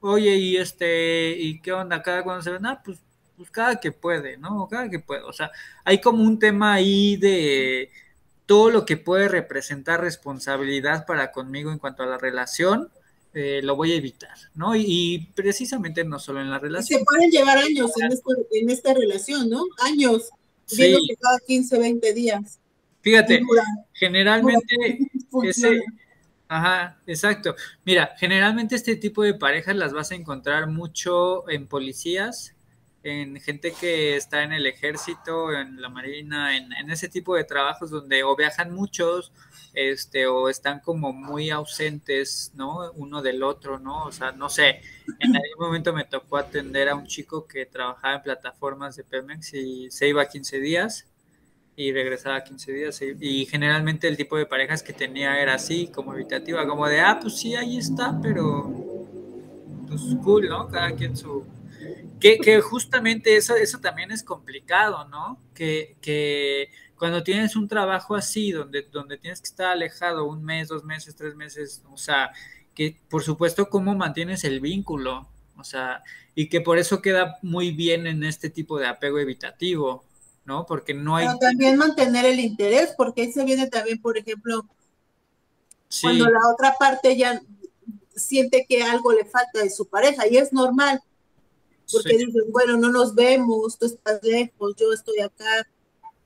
[0.00, 2.02] Oye, y este, ¿y qué onda?
[2.02, 2.66] ¿Cada cuando se ven?
[2.66, 3.02] Ah, pues,
[3.36, 4.68] pues cada que puede, ¿no?
[4.68, 5.22] Cada que puede.
[5.22, 5.50] O sea,
[5.84, 7.90] hay como un tema ahí de
[8.46, 12.88] todo lo que puede representar responsabilidad para conmigo en cuanto a la relación,
[13.34, 14.74] eh, lo voy a evitar, ¿no?
[14.74, 17.00] Y, precisamente no solo en la relación.
[17.00, 17.90] se pueden llevar años
[18.50, 19.62] en, esta relación, ¿no?
[19.80, 20.30] Años,
[20.74, 22.58] viendo que cada 15, 20 días.
[23.02, 23.42] Fíjate,
[23.92, 24.98] generalmente
[25.44, 25.84] ese...
[26.48, 27.56] Ajá, exacto.
[27.84, 32.55] Mira, generalmente este tipo de parejas las vas a encontrar mucho en policías,
[33.06, 37.88] en gente que está en el ejército, en la marina, en, ese tipo de trabajos
[37.88, 39.32] donde o viajan muchos,
[39.74, 42.90] este, o están como muy ausentes, ¿no?
[42.94, 44.06] Uno del otro, ¿no?
[44.06, 44.80] O sea, no sé,
[45.20, 49.54] en algún momento me tocó atender a un chico que trabajaba en plataformas de Pemex
[49.54, 51.06] y se iba 15 días
[51.76, 56.12] y regresaba 15 días y, generalmente el tipo de parejas que tenía era así, como
[56.12, 58.68] evitativa, como de, ah, pues sí, ahí está, pero
[59.86, 60.66] pues cool, ¿no?
[60.66, 61.44] Cada quien su
[62.20, 65.40] que, que, justamente eso, eso también es complicado, ¿no?
[65.54, 70.68] Que, que cuando tienes un trabajo así, donde, donde tienes que estar alejado un mes,
[70.68, 72.32] dos meses, tres meses, o sea,
[72.74, 76.02] que por supuesto cómo mantienes el vínculo, o sea,
[76.34, 80.04] y que por eso queda muy bien en este tipo de apego evitativo,
[80.44, 80.66] ¿no?
[80.66, 81.26] Porque no hay...
[81.26, 84.66] Pero también mantener el interés, porque ahí se viene también, por ejemplo,
[86.02, 87.40] cuando la otra parte ya
[88.14, 91.02] siente que algo le falta de su pareja, y es normal,
[91.92, 95.66] porque dicen, bueno, no nos vemos, tú estás lejos, yo estoy acá,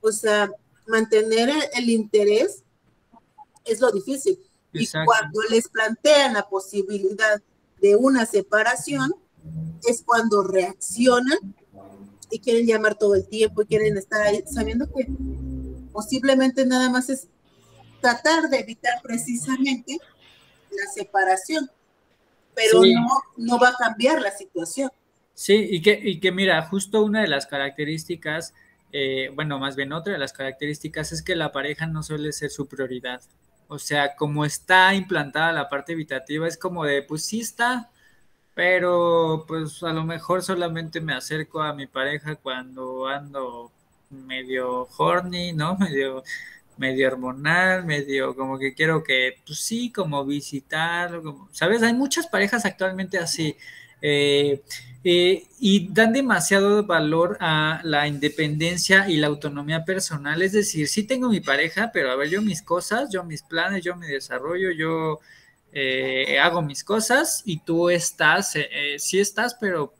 [0.01, 0.51] o sea,
[0.87, 2.63] mantener el, interés
[3.65, 4.39] es lo difícil.
[4.73, 7.41] Y cuando les plantean la posibilidad
[7.81, 9.13] de una separación,
[9.87, 11.55] es cuando reaccionan
[12.29, 15.07] y quieren llamar todo el tiempo y quieren estar ahí, sabiendo que
[15.91, 17.27] posiblemente nada más es
[17.99, 19.97] tratar de evitar precisamente
[20.71, 21.69] la separación,
[22.55, 24.89] pero no, no va a cambiar la situación.
[25.33, 28.53] Sí, y que, y que mira, justo una de las características,
[28.91, 32.49] eh, bueno, más bien otra de las características es que la pareja no suele ser
[32.51, 33.21] su prioridad.
[33.67, 37.89] O sea, como está implantada la parte evitativa, es como de, pues sí está,
[38.55, 43.71] pero pues a lo mejor solamente me acerco a mi pareja cuando ando
[44.09, 45.77] medio horny, ¿no?
[45.79, 46.23] Medio,
[46.77, 51.83] medio hormonal, medio como que quiero que, pues sí, como visitarlo, ¿sabes?
[51.83, 53.55] Hay muchas parejas actualmente así.
[54.01, 54.61] Eh,
[55.03, 60.41] eh, y dan demasiado valor a la independencia y la autonomía personal.
[60.43, 63.83] Es decir, sí tengo mi pareja, pero a ver, yo mis cosas, yo mis planes,
[63.83, 65.19] yo mi desarrollo, yo
[65.73, 69.93] eh, hago mis cosas y tú estás, eh, sí estás, pero,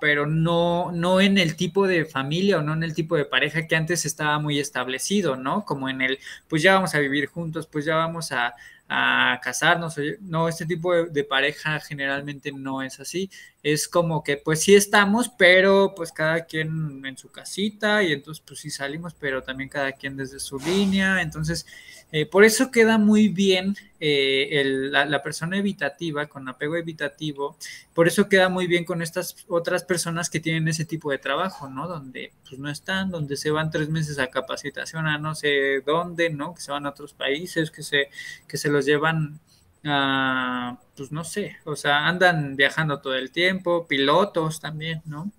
[0.00, 3.66] pero no, no en el tipo de familia o no en el tipo de pareja
[3.66, 5.64] que antes estaba muy establecido, ¿no?
[5.66, 8.54] Como en el, pues ya vamos a vivir juntos, pues ya vamos a,
[8.88, 9.96] a casarnos.
[10.20, 13.30] No, este tipo de, pareja generalmente no es así.
[13.68, 18.40] Es como que pues sí estamos, pero pues cada quien en su casita y entonces
[18.46, 21.20] pues sí salimos, pero también cada quien desde su línea.
[21.20, 21.66] Entonces,
[22.12, 27.56] eh, por eso queda muy bien eh, la, persona evitativa, con apego evitativo,
[27.92, 31.68] por eso queda muy bien con estas otras personas que tienen ese tipo de trabajo,
[31.68, 31.88] ¿no?
[31.88, 36.30] Donde pues no están, donde se van tres meses a capacitación a no sé dónde,
[36.30, 36.54] ¿no?
[36.54, 38.10] Que se van a otros países, que se,
[38.46, 39.40] que se los llevan
[39.86, 45.32] a, pues no sé, o sea, andan viajando todo el tiempo, pilotos también, ¿no?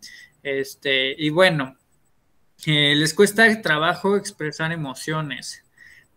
[0.44, 1.76] Este, y bueno,
[2.66, 5.64] eh, les cuesta trabajo expresar emociones.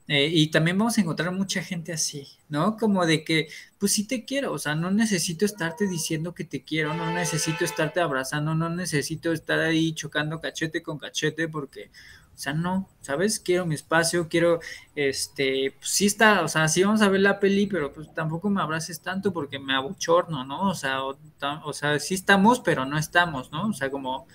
[0.09, 2.77] Eh, y también vamos a encontrar mucha gente así, ¿no?
[2.77, 3.47] Como de que,
[3.79, 7.65] pues sí te quiero, o sea, no necesito estarte diciendo que te quiero, no necesito
[7.65, 11.93] estarte abrazando, no necesito estar ahí chocando cachete con cachete porque,
[12.41, 13.39] o sea, no, ¿sabes?
[13.39, 14.61] Quiero mi espacio, quiero,
[14.95, 18.49] este, pues sí está, o sea, sí vamos a ver la peli, pero pues tampoco
[18.49, 20.71] me abraces tanto porque me abochorno, ¿no?
[20.71, 23.69] O sea, o, sea, sí estamos, pero no estamos, ¿no?
[23.69, 24.27] O sea, como,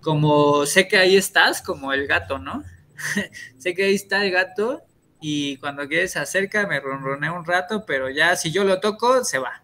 [0.00, 2.64] como sé que ahí estás, como el gato, ¿no?
[3.58, 4.82] sé que ahí está el gato
[5.20, 9.22] y cuando quiere se acerca, me ronronea un rato, pero ya si yo lo toco,
[9.22, 9.62] se va.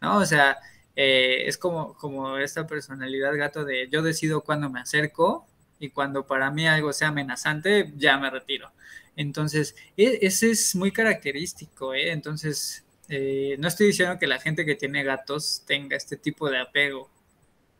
[0.00, 0.18] ¿No?
[0.18, 0.58] O sea,
[0.94, 5.49] eh, es como, como esta personalidad gato de yo decido cuando me acerco
[5.80, 8.70] y cuando para mí algo sea amenazante, ya me retiro.
[9.16, 12.12] Entonces, e, ese es muy característico, ¿eh?
[12.12, 16.58] Entonces, eh, no estoy diciendo que la gente que tiene gatos tenga este tipo de
[16.58, 17.10] apego,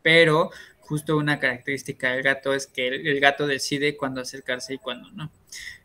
[0.03, 5.11] pero justo una característica del gato es que el gato decide cuándo acercarse y cuándo
[5.13, 5.31] no.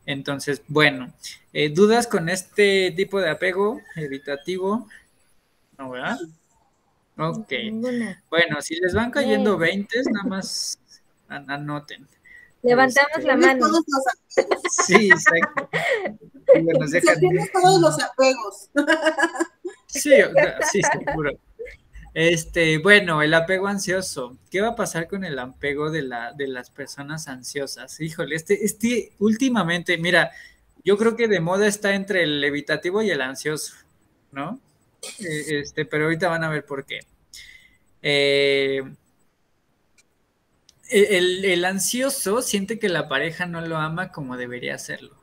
[0.06, 1.14] Entonces, bueno,
[1.54, 4.88] eh, ¿dudas con este tipo de apego evitativo?
[5.78, 6.18] ¿No, verdad?
[7.18, 7.54] Ok.
[8.30, 10.80] Bueno, si les van cayendo 20, nada más
[11.30, 12.08] anoten.
[12.64, 13.68] Levantamos este, la mano.
[14.86, 15.70] Sí, exacto.
[17.54, 18.70] todos los apegos.
[19.88, 20.12] Sí,
[20.72, 21.32] sí, seguro.
[22.14, 24.38] Este, bueno, el apego ansioso.
[24.50, 28.00] ¿Qué va a pasar con el apego de, la, de las personas ansiosas?
[28.00, 30.32] Híjole, este, este, últimamente, mira,
[30.84, 33.76] yo creo que de moda está entre el evitativo y el ansioso,
[34.32, 34.60] ¿no?
[35.20, 37.02] Eh, este, pero ahorita van a ver por qué.
[38.02, 38.82] Eh,
[40.90, 45.16] el, el ansioso siente que la pareja no lo ama como debería hacerlo.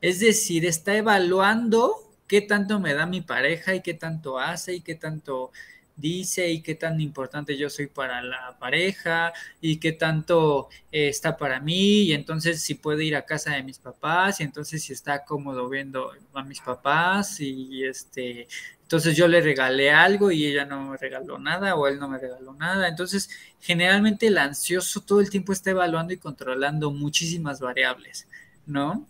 [0.00, 4.80] Es decir, está evaluando qué tanto me da mi pareja y qué tanto hace y
[4.80, 5.50] qué tanto
[5.96, 11.36] dice y qué tan importante yo soy para la pareja y qué tanto eh, está
[11.36, 14.92] para mí y entonces si puede ir a casa de mis papás y entonces si
[14.92, 18.48] está cómodo viendo a mis papás y este
[18.84, 22.18] entonces yo le regalé algo y ella no me regaló nada o él no me
[22.18, 23.28] regaló nada entonces
[23.60, 28.28] generalmente el ansioso todo el tiempo está evaluando y controlando muchísimas variables
[28.66, 29.06] no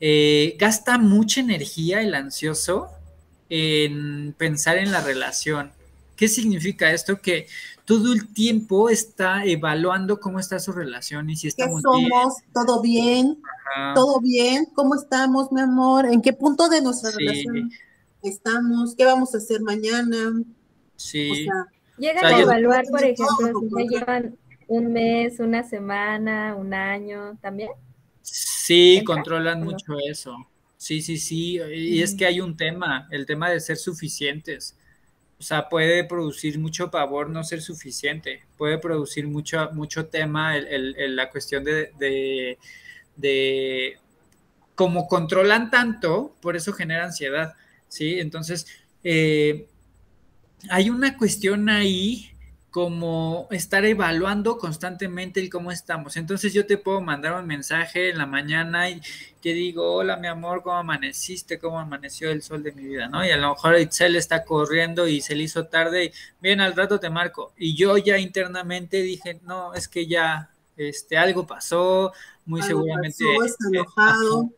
[0.00, 2.88] eh, gasta mucha energía el ansioso
[3.48, 5.72] en pensar en la relación
[6.16, 7.20] ¿Qué significa esto?
[7.20, 7.46] Que
[7.84, 12.34] todo el tiempo está evaluando cómo está su relación y si estamos ¿Qué somos?
[12.52, 13.42] ¿Todo bien?
[13.94, 14.66] ¿Todo bien?
[14.74, 16.06] ¿Cómo estamos, mi amor?
[16.06, 17.70] ¿En qué punto de nuestra relación
[18.28, 18.94] estamos?
[18.96, 20.42] ¿Qué vamos a hacer mañana?
[20.96, 21.46] Sí.
[21.98, 27.70] Llegan a evaluar, por ejemplo, si ya llevan un mes, una semana, un año, ¿también?
[28.22, 30.36] Sí, controlan mucho eso.
[30.76, 31.60] Sí, sí, sí.
[31.72, 34.76] Y es que hay un tema, el tema de ser suficientes.
[35.38, 38.44] O sea, puede producir mucho pavor no ser suficiente.
[38.56, 42.58] Puede producir mucho, mucho tema el, la cuestión de, de,
[43.16, 43.98] de,
[44.74, 47.54] como controlan tanto, por eso genera ansiedad.
[47.94, 48.18] ¿Sí?
[48.20, 48.66] Entonces,
[49.02, 49.66] eh,
[50.70, 52.30] hay una cuestión ahí
[52.74, 56.16] como estar evaluando constantemente el cómo estamos.
[56.16, 59.00] Entonces yo te puedo mandar un mensaje en la mañana y
[59.40, 61.60] te digo, hola mi amor, ¿cómo amaneciste?
[61.60, 63.06] ¿Cómo amaneció el sol de mi vida?
[63.06, 63.24] ¿no?
[63.24, 66.74] Y a lo mejor Itzel está corriendo y se le hizo tarde y bien al
[66.74, 67.52] rato te marco.
[67.56, 72.12] Y yo ya internamente dije, no, es que ya este, algo pasó,
[72.44, 73.24] muy seguramente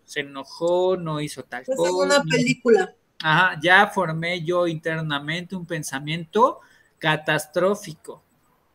[0.06, 1.86] se enojó, no hizo tal cosa.
[1.86, 2.94] Es una película.
[3.28, 6.60] Ajá, ya formé yo internamente un pensamiento
[6.98, 8.22] catastrófico,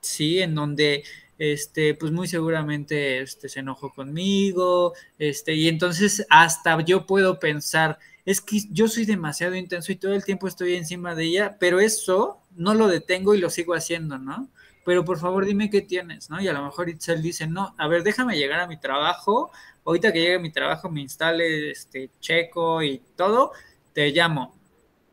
[0.01, 0.41] ¿sí?
[0.41, 1.05] En donde,
[1.37, 7.97] este, pues muy seguramente este, se enojó conmigo, este, y entonces hasta yo puedo pensar,
[8.25, 11.79] es que yo soy demasiado intenso y todo el tiempo estoy encima de ella, pero
[11.79, 14.49] eso no lo detengo y lo sigo haciendo, ¿no?
[14.83, 16.41] Pero por favor dime qué tienes, ¿no?
[16.41, 19.49] Y a lo mejor Itzel dice, no, a ver, déjame llegar a mi trabajo,
[19.85, 23.53] ahorita que llegue mi trabajo me instale, este, checo y todo,
[23.93, 24.55] te llamo.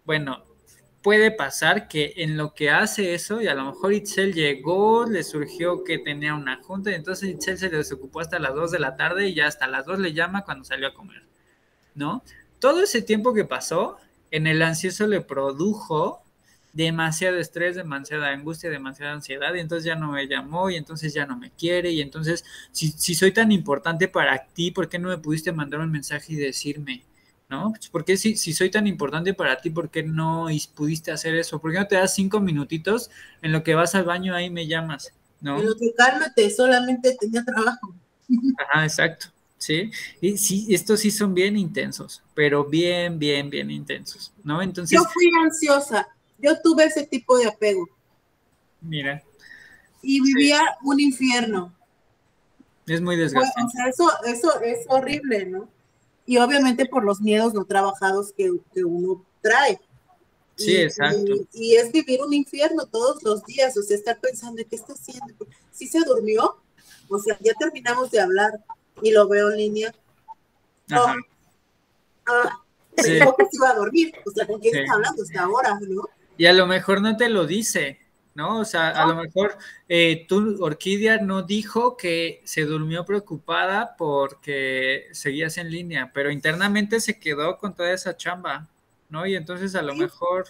[0.05, 0.45] Bueno,
[1.03, 5.23] puede pasar que en lo que hace eso, y a lo mejor Itzel llegó, le
[5.23, 8.97] surgió que tenía una junta, y entonces Itzel se desocupó hasta las 2 de la
[8.97, 11.23] tarde y ya hasta las 2 le llama cuando salió a comer,
[11.95, 12.23] ¿no?
[12.59, 13.99] Todo ese tiempo que pasó,
[14.31, 16.23] en el ansioso le produjo
[16.73, 21.27] demasiado estrés, demasiada angustia, demasiada ansiedad, y entonces ya no me llamó, y entonces ya
[21.27, 25.09] no me quiere, y entonces, si, si soy tan importante para ti, ¿por qué no
[25.09, 27.05] me pudiste mandar un mensaje y decirme?
[27.49, 27.71] ¿No?
[27.71, 31.61] Pues porque si, si soy tan importante para ti, ¿por qué no pudiste hacer eso?
[31.61, 33.11] ¿Por qué no te das cinco minutitos
[33.43, 35.13] en lo que vas al baño ahí me llamas?
[35.41, 35.57] ¿no?
[35.59, 37.95] Pero que cálmate, solamente tenía trabajo.
[38.59, 39.27] Ajá, exacto.
[39.57, 44.63] Sí, y sí, estos sí son bien intensos, pero bien, bien, bien intensos, ¿no?
[44.63, 44.97] Entonces.
[44.97, 46.09] Yo fui ansiosa,
[46.39, 47.89] yo tuve ese tipo de apego.
[48.81, 49.23] Mira.
[50.01, 51.75] Y vivía un infierno.
[52.87, 53.67] Es muy desgastante.
[53.67, 55.69] o sea, eso, eso es horrible, ¿no?
[56.29, 58.51] Y obviamente por los miedos no trabajados que,
[58.85, 59.81] uno trae.
[60.57, 61.33] Sí, exacto.
[61.55, 65.35] Y, es vivir un infierno todos los días, o sea, estar pensando, ¿qué está haciendo?
[65.73, 66.59] Si se durmió,
[67.09, 68.53] o sea, ya terminamos de hablar
[69.01, 69.95] y lo veo en línea.
[70.91, 71.17] Ah,
[72.27, 72.63] ah,
[72.95, 76.11] que se iba a dormir, o sea, ¿con quién está hablando hasta ahora, no?
[76.37, 78.01] Y a lo mejor no te lo dice,
[78.39, 78.61] ¿no?
[78.61, 85.09] O sea, a lo mejor eh, tú, Orquídea, no dijo que se durmió preocupada porque
[85.11, 88.69] seguías en línea, pero internamente se quedó con toda esa chamba,
[89.09, 89.27] ¿no?
[89.27, 90.47] Y entonces a lo mejor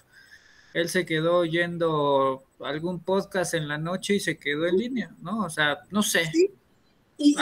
[0.74, 5.46] él se quedó oyendo algún podcast en la noche y se quedó en línea, ¿no?
[5.46, 6.30] O sea, no sé.
[7.16, 7.34] Y,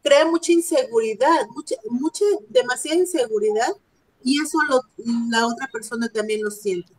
[0.00, 3.72] crea mucha inseguridad, mucha, mucha, demasiada inseguridad,
[4.22, 4.58] y eso
[5.28, 6.92] la otra persona también lo siente.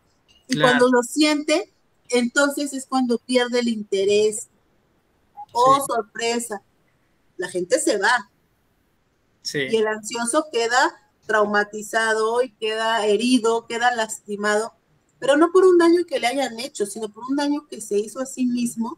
[0.49, 1.71] Y cuando lo siente,
[2.13, 4.47] entonces es cuando pierde el interés.
[5.51, 6.61] Oh, sorpresa.
[7.37, 8.29] La gente se va.
[9.53, 14.73] Y el ansioso queda traumatizado y queda herido, queda lastimado,
[15.19, 17.97] pero no por un daño que le hayan hecho, sino por un daño que se
[17.97, 18.97] hizo a sí mismo,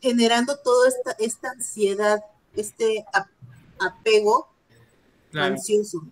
[0.00, 3.04] generando toda esta, esta ansiedad, este
[3.78, 4.48] apego
[5.34, 6.02] ansioso.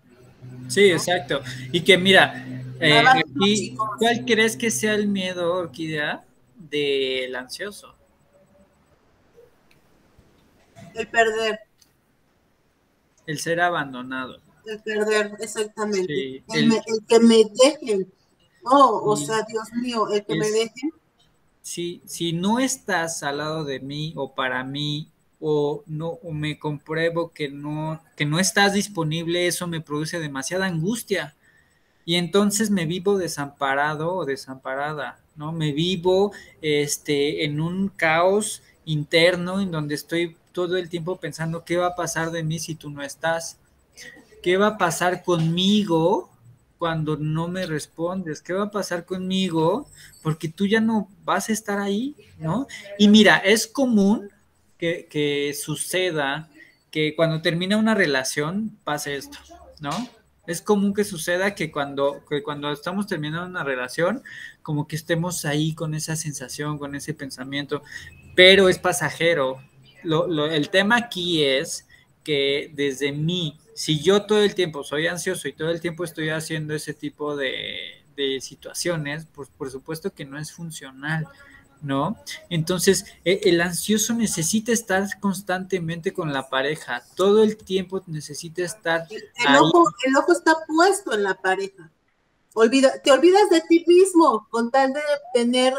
[0.68, 1.40] Sí, exacto.
[1.72, 6.24] Y que mira, eh, ¿Cuál crees que sea el miedo, Orquídea,
[6.56, 7.94] del ansioso?
[10.94, 11.60] El perder.
[13.26, 14.40] El ser abandonado.
[14.66, 16.42] El perder, exactamente.
[16.54, 16.72] el,
[17.08, 18.12] que me dejen.
[18.64, 20.92] Oh, o sea, Dios mío, el que me dejen.
[21.62, 25.10] Si, si no estás al lado de mí o para mí
[25.40, 30.66] o no o me compruebo que no que no estás disponible, eso me produce demasiada
[30.66, 31.36] angustia
[32.08, 35.52] y entonces me vivo desamparado o desamparada, ¿no?
[35.52, 36.32] Me vivo
[36.62, 41.96] este, en un caos interno en donde estoy todo el tiempo pensando qué va a
[41.96, 43.58] pasar de mí si tú no estás,
[44.42, 46.30] qué va a pasar conmigo
[46.78, 49.86] cuando no me respondes, qué va a pasar conmigo
[50.22, 52.66] porque tú ya no vas a estar ahí, ¿no?
[52.98, 54.30] Y mira, es común
[54.78, 56.48] que, que suceda
[56.90, 59.36] que cuando termina una relación pase esto,
[59.80, 59.90] ¿no?
[60.48, 64.22] Es común que suceda que cuando, que cuando estamos terminando una relación,
[64.62, 67.82] como que estemos ahí con esa sensación, con ese pensamiento,
[68.34, 69.62] pero es pasajero.
[70.02, 71.86] el tema aquí es
[72.24, 76.30] que desde mí, si yo todo el tiempo soy ansioso y todo el tiempo estoy
[76.30, 81.26] haciendo ese tipo de, de situaciones, pues por supuesto que no es funcional.
[81.82, 82.16] ¿No?
[82.50, 89.06] Entonces, e, el ansioso necesita estar constantemente con la pareja, todo el tiempo necesita estar.
[89.10, 91.90] El, Ojo, el ojo está puesto en la pareja.
[92.54, 95.00] Olvida, te olvidas de ti mismo con tal de
[95.32, 95.74] tener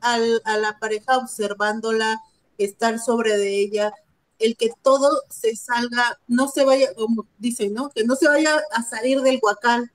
[0.00, 2.20] al, a la pareja observándola,
[2.56, 3.92] estar sobre de ella,
[4.38, 7.90] el que todo se salga, no se vaya, como dicen, ¿no?
[7.90, 9.90] Que no se vaya a salir del huacal,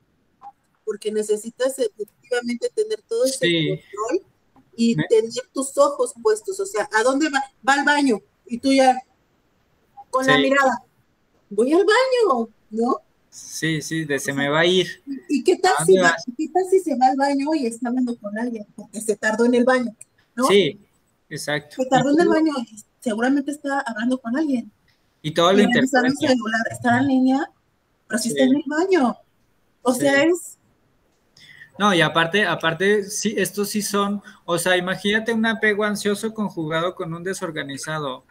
[0.86, 4.29] porque necesitas efectivamente tener todo ese control
[4.80, 7.44] y tener tus ojos puestos, o sea, ¿a dónde va?
[7.68, 8.98] Va al baño y tú ya
[10.10, 10.86] con la mirada,
[11.50, 13.02] voy al baño, ¿no?
[13.30, 15.04] Sí, sí, de se me va a ir.
[15.28, 18.18] ¿Y qué tal, si va, qué tal si se va al baño y está hablando
[18.20, 18.66] con alguien?
[18.74, 19.94] Porque se tardó en el baño,
[20.36, 20.46] ¿no?
[20.46, 20.80] Sí,
[21.30, 21.84] exacto.
[21.84, 24.72] Se tardó en el baño y seguramente está hablando con alguien.
[25.22, 26.08] Y todo lo interpreta.
[26.72, 27.52] está en línea,
[28.08, 29.18] pero si está en el baño.
[29.82, 30.58] O sea, es
[31.80, 36.94] no, y aparte, aparte, sí, estos sí son, o sea, imagínate un apego ansioso conjugado
[36.94, 38.26] con un desorganizado.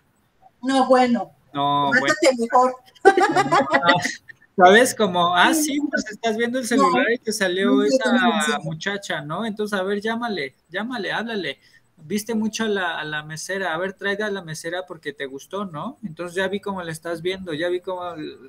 [0.63, 1.31] No, bueno.
[1.55, 2.15] No, bueno.
[2.39, 2.77] mejor.
[4.55, 4.95] ¿Sabes?
[4.95, 9.47] Como, ah, sí, pues estás viendo el celular y te salió esa muchacha, ¿no?
[9.47, 11.59] Entonces, a ver, llámale, llámale, háblale
[12.05, 15.27] viste mucho a la, a la, mesera, a ver, traiga a la mesera porque te
[15.27, 15.99] gustó, ¿no?
[16.05, 18.03] Entonces ya vi cómo le estás viendo, ya vi cómo,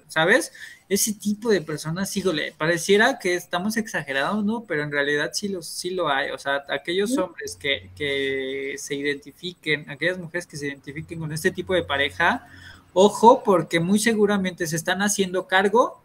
[0.07, 0.51] ¿sabes?
[0.87, 4.63] Ese tipo de personas, híjole, pareciera que estamos exagerados, ¿no?
[4.65, 8.95] Pero en realidad sí lo, sí lo hay, o sea, aquellos hombres que, que se
[8.95, 12.47] identifiquen, aquellas mujeres que se identifiquen con este tipo de pareja,
[12.93, 16.01] ojo, porque muy seguramente se están haciendo cargo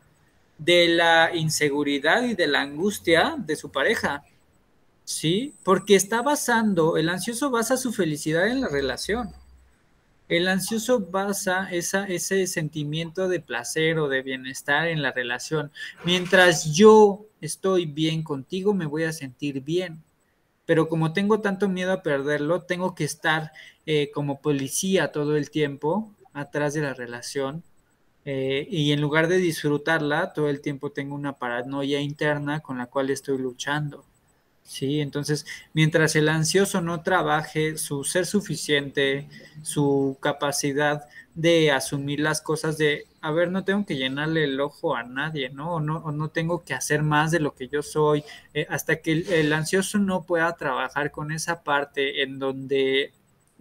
[0.59, 4.25] de la inseguridad y de la angustia de su pareja.
[5.05, 9.33] Sí, porque está basando, el ansioso basa su felicidad en la relación.
[10.29, 15.71] El ansioso basa ese sentimiento de placer o de bienestar en la relación.
[16.05, 20.03] Mientras yo estoy bien contigo, me voy a sentir bien.
[20.65, 23.53] Pero como tengo tanto miedo a perderlo, tengo que estar
[23.85, 27.63] eh, como policía todo el tiempo atrás de la relación.
[28.25, 32.87] Eh, y en lugar de disfrutarla, todo el tiempo tengo una paranoia interna con la
[32.87, 34.07] cual estoy luchando.
[34.65, 35.45] Sí, entonces,
[35.75, 39.29] mientras el ansioso no trabaje su ser suficiente,
[39.63, 41.05] su capacidad
[41.35, 45.51] de asumir las cosas de, a ver, no tengo que llenarle el ojo a nadie,
[45.51, 45.75] ¿no?
[45.75, 49.13] O no, no tengo que hacer más de lo que yo soy, eh, hasta que
[49.13, 53.13] el, ansioso no pueda trabajar con esa parte en donde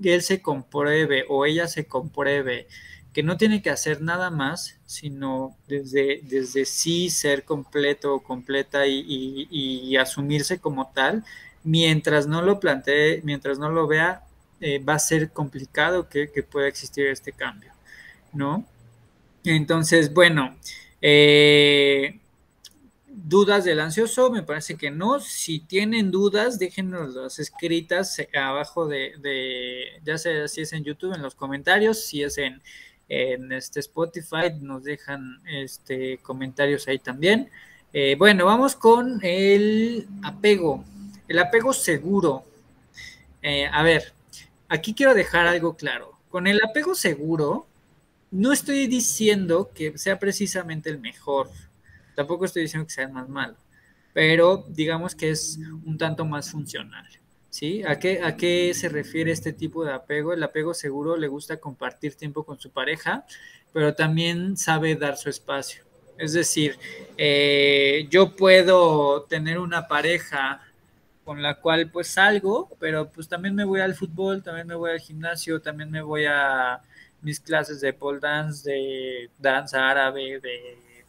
[0.02, 2.68] él se compruebe o ella se compruebe
[3.14, 8.88] que no tiene que hacer nada más, sino desde, desde sí ser completo o completa
[8.88, 11.24] y, asumirse como tal,
[11.64, 14.24] mientras no lo plantee, mientras no lo vea,
[14.60, 17.72] eh, va a ser complicado que, pueda existir este cambio,
[18.34, 18.66] ¿no?
[19.44, 20.58] Entonces, bueno,
[21.02, 22.20] eh,
[23.08, 25.20] dudas del ansioso, me parece que no.
[25.20, 31.22] Si tienen dudas, déjenos escritas abajo de, de, ya sea si es en YouTube, en
[31.22, 32.62] los comentarios, si es en,
[33.10, 37.50] en este Spotify, nos dejan este, comentarios ahí también.
[37.92, 40.84] Eh, bueno, vamos con el apego,
[41.28, 42.44] el apego seguro.
[43.42, 44.14] Eh, a ver,
[44.68, 46.18] aquí quiero dejar algo claro.
[46.30, 47.68] Con el apego seguro,
[48.32, 51.52] no estoy diciendo que sea precisamente el mejor,
[52.16, 53.56] tampoco estoy diciendo que sea el más malo,
[54.12, 57.08] pero digamos que es un tanto más funcional.
[57.54, 57.84] ¿Sí?
[57.84, 60.34] ¿A qué, ¿A qué se refiere este tipo de apego?
[60.34, 63.28] El apego seguro le gusta compartir tiempo con su pareja,
[63.72, 65.84] pero también sabe dar su espacio.
[66.18, 66.80] Es decir,
[67.16, 70.62] eh, yo puedo tener una pareja
[71.24, 74.90] con la cual pues salgo, pero pues también me voy al fútbol, también me voy
[74.90, 76.82] al gimnasio, también me voy a
[77.22, 81.06] mis clases de pole dance, de danza árabe, de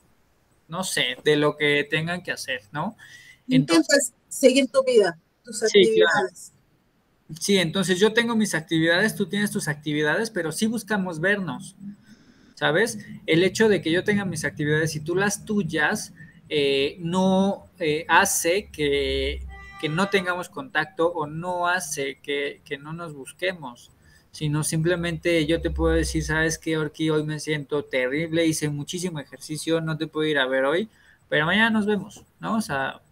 [0.69, 2.99] no sé, de lo que tengan que hacer, ¿no?
[3.49, 6.53] Entonces, seguir tu vida tus actividades.
[7.41, 11.75] Sí, entonces yo tengo mis actividades, tú tienes tus actividades, pero sí buscamos vernos,
[12.55, 12.99] ¿sabes?
[13.27, 16.13] El hecho de que yo tenga mis actividades y tú las tuyas
[16.49, 19.47] eh, no eh, hace que,
[19.91, 23.91] no tengamos contacto o no hace que, que, no nos busquemos,
[24.31, 29.21] sino simplemente yo te puedo decir, sabes que Orki, hoy me siento terrible, hice muchísimo
[29.21, 30.89] ejercicio, no te puedo ir a ver hoy,
[31.29, 32.57] pero mañana nos vemos, ¿no?
[32.57, 33.03] O sea,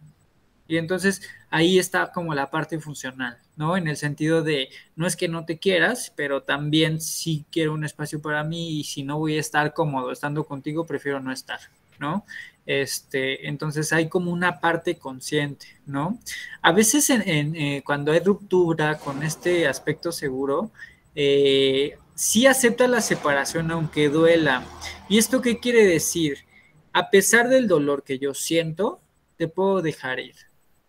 [0.67, 1.21] y entonces
[1.53, 3.77] ahí está como la parte funcional, ¿no?
[3.77, 7.85] En el sentido de, no es que no te quieras, pero también sí quiero un
[7.85, 11.61] espacio para mí y si no voy a estar cómodo estando contigo, prefiero no estar,
[11.99, 12.25] ¿no?
[12.65, 16.19] Este, entonces hay como una parte consciente, ¿no?
[16.63, 20.71] A veces en, eh, cuando hay ruptura con este aspecto seguro,
[21.15, 24.65] eh, sí acepta la separación aunque duela.
[25.07, 26.47] ¿Y esto qué quiere decir?
[26.95, 29.03] A pesar del dolor que yo siento,
[29.37, 30.37] te puedo dejar ir,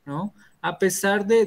[0.05, 0.33] ¿no?
[0.61, 1.45] A pesar de,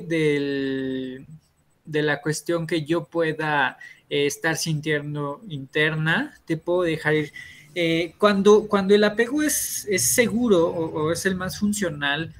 [1.87, 3.79] de la cuestión que yo pueda
[4.09, 7.33] eh, estar sintiendo interna, te puedo dejar ir.
[7.75, 12.35] Eh, cuando, cuando el apego es, es seguro o, es el más funcional,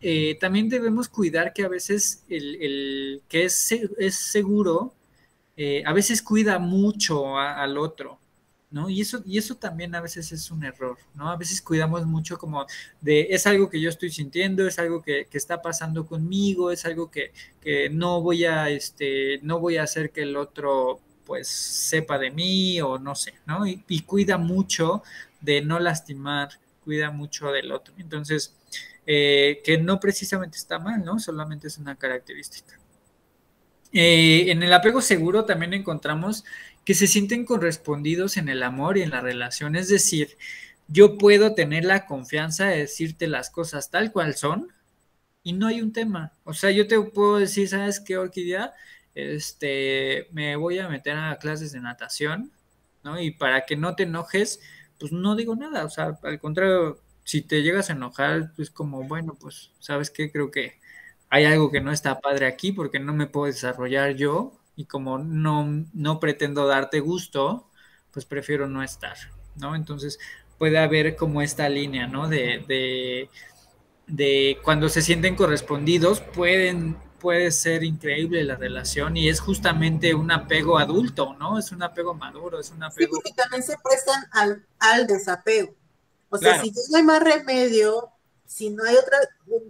[0.00, 4.94] eh, también debemos cuidar que a veces el, que es, es seguro,
[5.84, 8.20] a veces cuida mucho al otro.
[8.70, 8.90] ¿No?
[8.90, 11.30] Y eso, y eso también a veces es un error, ¿no?
[11.30, 12.66] A veces cuidamos mucho como
[13.00, 17.10] de, es algo que yo estoy sintiendo, es algo que, está pasando conmigo, es algo
[17.10, 17.32] que,
[17.92, 22.80] no voy a, este, no voy a hacer que el otro, pues, sepa de mí
[22.80, 23.66] o no sé, ¿no?
[23.66, 25.02] Y, cuida mucho
[25.40, 26.50] de no lastimar,
[26.84, 27.94] cuida mucho del otro.
[27.98, 28.54] Entonces,
[29.06, 31.18] eh, que no precisamente está mal, ¿no?
[31.18, 32.78] Solamente es una característica.
[33.92, 36.44] Eh, en el apego seguro también encontramos
[36.88, 39.76] que se sienten correspondidos en el amor y en la relación.
[39.76, 40.38] Es decir,
[40.86, 44.68] yo puedo tener la confianza de decirte las cosas tal cual son
[45.42, 46.32] y no hay un tema.
[46.44, 48.72] O sea, yo te puedo decir, ¿sabes qué, Orquídea?
[49.14, 52.52] Este, me voy a meter a clases de natación,
[53.04, 53.20] ¿no?
[53.20, 54.58] Y para que no te enojes,
[54.98, 55.84] pues no digo nada.
[55.84, 60.32] O sea, al contrario, si te llegas a enojar, pues como, bueno, pues, ¿sabes qué?
[60.32, 60.78] Creo que
[61.28, 65.18] hay algo que no está padre aquí porque no me puedo desarrollar yo y como
[65.18, 67.66] no, no pretendo darte gusto,
[68.12, 69.16] pues prefiero no estar,
[69.56, 69.74] ¿no?
[69.74, 70.20] Entonces
[70.56, 72.28] puede haber como esta línea, ¿no?
[72.28, 73.28] De,
[74.06, 80.30] de, cuando se sienten correspondidos, pueden, puede ser increíble la relación y es justamente un
[80.30, 81.58] apego adulto, ¿no?
[81.58, 83.16] Es un apego maduro, es un apego...
[83.16, 85.74] Sí, porque también se prestan al, al desapego.
[86.30, 88.10] O sea, si no hay más remedio,
[88.46, 89.18] si no hay otra,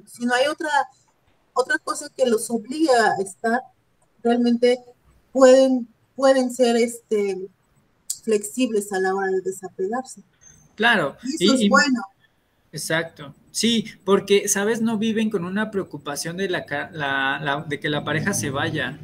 [0.05, 0.69] si no hay otra,
[1.55, 3.63] otra cosa que los obliga a estar,
[4.23, 4.79] realmente
[5.39, 5.87] pueden,
[6.17, 7.39] pueden ser este,
[8.25, 10.21] flexibles a la hora de desapegarse.
[10.75, 11.17] Claro.
[11.39, 12.03] Y eso es bueno.
[12.73, 13.33] Exacto.
[13.53, 14.81] Sí, porque, ¿sabes?
[14.81, 18.99] No viven con una preocupación de, la, de que la pareja se vaya.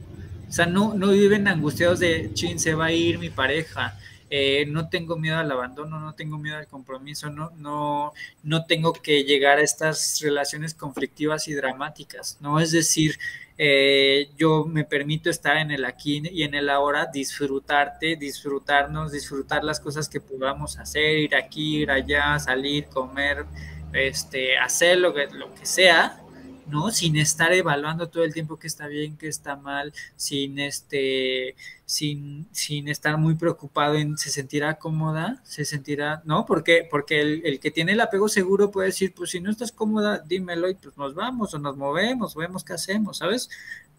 [0.49, 3.97] O sea, no, no viven angustiados de, chin, se va a ir mi pareja.
[4.31, 8.13] Eh, no tengo miedo al abandono, no tengo miedo al compromiso, no, no,
[8.43, 12.59] no tengo que llegar a estas relaciones conflictivas y dramáticas, ¿no?
[12.59, 13.19] Es decir,
[13.57, 19.63] eh, yo me permito estar en el aquí y en el ahora, disfrutarte, disfrutarnos, disfrutar
[19.63, 23.45] las cosas que podamos hacer, ir aquí, ir allá, salir, comer,
[23.93, 26.24] este, hacer lo que, lo que sea,
[26.67, 26.91] ¿no?
[26.91, 32.47] Sin estar evaluando todo el tiempo que está bien, que está mal, sin este, sin,
[32.53, 36.47] sin estar muy preocupado en se sentirá cómoda, se sentirá, ¿no?
[36.47, 40.19] Porque, porque el, que tiene el apego seguro puede decir, pues si no estás cómoda,
[40.19, 43.51] dímelo y pues nos vamos o nos movemos, vemos qué hacemos, ¿sabes?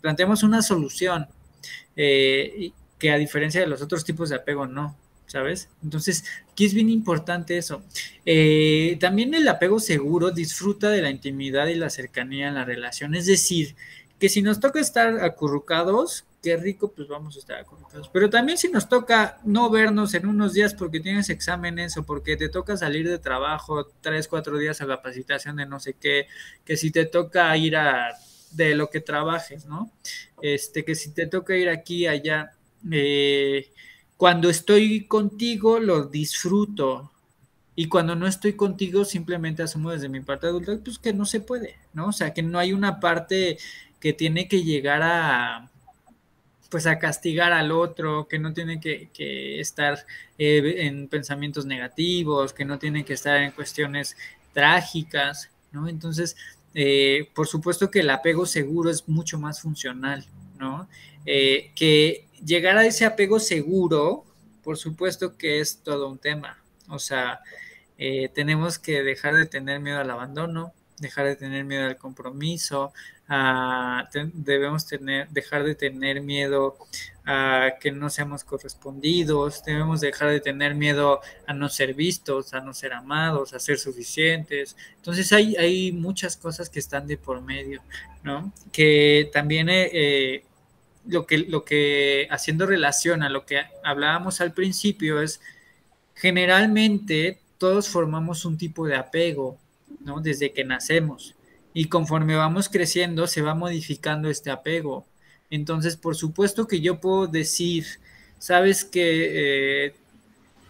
[0.01, 1.27] Planteamos una solución,
[1.95, 4.95] eh, que a diferencia de los otros tipos de apego, no.
[5.35, 5.67] ¿Sabes?
[5.83, 7.83] Entonces, aquí es bien importante eso.
[8.25, 13.15] Eh, también el apego seguro disfruta de la intimidad y la cercanía en la relación,
[13.15, 13.75] es decir,
[14.17, 18.07] que si nos toca estar acurrucados, qué rico, pues vamos a estar acurrucados.
[18.13, 22.37] Pero también si nos toca no vernos en unos días porque tienes exámenes o porque
[22.37, 26.27] te toca salir de trabajo tres, cuatro días a capacitación de no sé qué,
[26.63, 28.15] que si te toca ir a
[28.51, 29.91] de lo que trabajes, ¿no?
[30.41, 32.53] Este, que si te toca ir aquí, allá,
[32.89, 33.69] eh,
[34.17, 37.11] cuando estoy contigo lo disfruto
[37.75, 41.41] y cuando no estoy contigo simplemente asumo desde mi parte adulta pues que no se
[41.41, 42.07] puede, ¿no?
[42.07, 43.57] O sea, que no hay una parte
[43.99, 45.69] que tiene que llegar a
[46.69, 50.05] pues a castigar al otro, que no tiene que, estar
[50.37, 54.17] eh, en pensamientos negativos, que no tiene que estar en cuestiones
[54.53, 55.87] trágicas, ¿no?
[55.87, 56.35] Entonces,
[56.73, 60.25] eh, por supuesto que el apego seguro es mucho más funcional,
[60.59, 60.89] ¿no?
[61.25, 64.25] Eh, que llegar a ese apego seguro,
[64.63, 66.57] por supuesto que es todo un tema.
[66.89, 67.39] O sea,
[67.97, 72.93] eh, tenemos que dejar de tener miedo al abandono, dejar de tener miedo al compromiso,
[74.33, 76.77] debemos tener, dejar de tener miedo
[77.25, 82.61] a que no seamos correspondidos, debemos dejar de tener miedo a no ser vistos, a
[82.61, 84.75] no ser amados, a ser suficientes.
[84.97, 87.81] Entonces hay, hay muchas cosas que están de por medio,
[88.23, 88.53] ¿no?
[88.71, 90.43] Que también eh,
[91.07, 95.41] lo que, lo que haciendo relación a lo que hablábamos al principio es
[96.15, 99.57] generalmente todos formamos un tipo de apego,
[100.01, 100.19] ¿no?
[100.21, 101.35] Desde que nacemos.
[101.73, 105.05] Y conforme vamos creciendo, se va modificando este apego.
[105.49, 107.85] Entonces, por supuesto que yo puedo decir,
[108.39, 109.93] sabes que eh,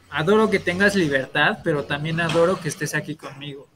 [0.09, 3.67] adoro que tengas libertad, pero también adoro que estés aquí conmigo.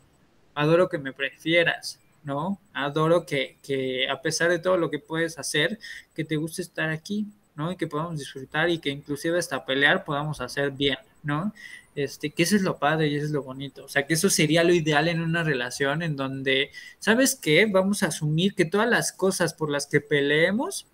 [0.55, 1.99] Adoro que me prefieras,
[2.29, 2.61] ¿no?
[2.73, 5.79] Adoro que, que a pesar de todo lo que puedes hacer,
[6.15, 7.71] que te guste estar aquí, ¿no?
[7.71, 11.51] Y que podamos disfrutar y que inclusive hasta pelear podamos hacer bien, ¿no?
[11.95, 13.83] Este, que eso es lo padre y eso es lo bonito.
[13.85, 17.65] O sea, que eso sería lo ideal en una relación en donde, ¿sabes qué?
[17.65, 20.85] Vamos a asumir que todas las cosas por las que peleemos,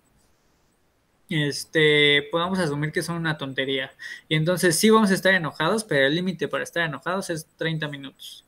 [1.28, 3.92] este, podamos asumir que son una tontería.
[4.28, 7.88] Y entonces sí vamos a estar enojados, pero el límite para estar enojados es 30
[7.88, 8.45] minutos.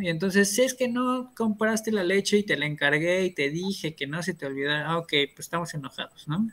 [0.00, 3.50] Y entonces, si es que no compraste la leche y te la encargué y te
[3.50, 6.48] dije que no se te olvidara, ah, ok, pues estamos enojados, ¿no?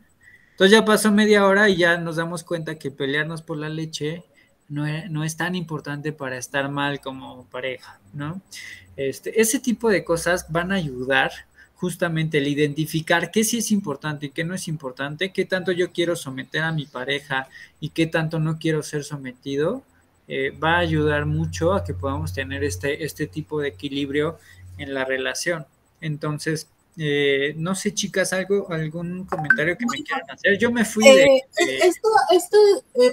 [0.51, 4.23] Entonces ya pasó media hora y ya nos damos cuenta que pelearnos por la leche
[4.69, 8.39] no es, no es tan importante para estar mal como pareja, ¿no?
[8.95, 11.31] Este, ese tipo de cosas van a ayudar
[11.75, 15.91] justamente el identificar qué sí es importante y qué no es importante, qué tanto yo
[15.91, 19.84] quiero someter a mi pareja y qué tanto no quiero ser sometido,
[20.28, 24.38] eh, va a ayudar mucho a que podamos tener este, este tipo de equilibrio
[24.78, 25.65] en la relación.
[25.99, 30.57] Entonces, eh, no sé, chicas, algo, algún comentario que me quieran hacer.
[30.57, 31.41] Yo me fui de, eh,
[31.84, 32.57] Esto, esto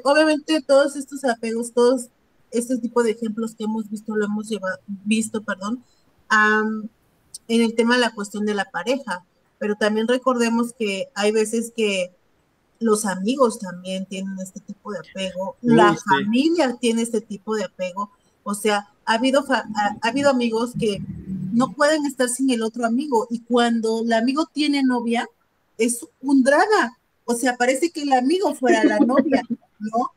[0.05, 2.09] obviamente, todos estos apegos, todos
[2.53, 5.85] este tipo de ejemplos que hemos visto, lo hemos llevado, visto, perdón,
[6.31, 9.25] en el tema de la cuestión de la pareja.
[9.59, 12.13] Pero también recordemos que hay veces que
[12.81, 18.11] los amigos también tienen este tipo de apego, la familia tiene este tipo de apego,
[18.43, 19.65] o sea, ha habido, ha,
[20.01, 20.99] habido amigos que
[21.53, 25.29] no pueden estar sin el otro amigo y cuando el amigo tiene novia,
[25.77, 29.43] es un drama, o sea, parece que el amigo fuera la novia,
[29.79, 30.13] ¿no?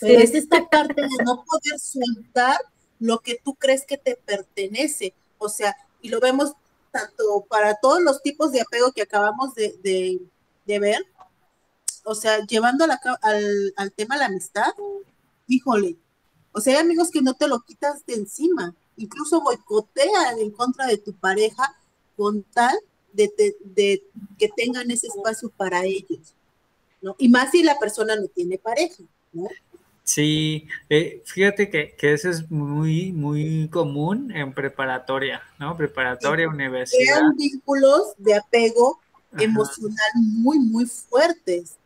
[0.00, 2.58] Pero es esta parte de no poder soltar
[2.98, 6.54] lo que tú crees que te pertenece, o sea, y lo vemos
[6.90, 10.20] tanto para todos los tipos de apego que acabamos de,
[10.66, 11.04] de ver,
[12.04, 12.84] o sea, llevando
[13.22, 14.72] al, al tema la amistad,
[15.46, 15.96] híjole,
[16.52, 20.86] o sea, hay amigos que no te lo quitas de encima, incluso boicotean en contra
[20.86, 21.76] de tu pareja
[22.16, 22.76] con tal
[23.12, 23.30] de,
[23.64, 24.02] de,
[24.38, 26.34] que tengan ese espacio para ellos,
[27.00, 27.14] ¿no?
[27.18, 29.48] Y más si la persona no tiene pareja, ¿no?
[30.04, 35.76] Sí, eh, fíjate que, que, eso es muy, muy común en preparatoria, ¿no?
[35.76, 37.16] Preparatoria, universidad.
[37.16, 38.98] Crean vínculos de apego
[39.38, 41.76] emocional muy, muy fuertes.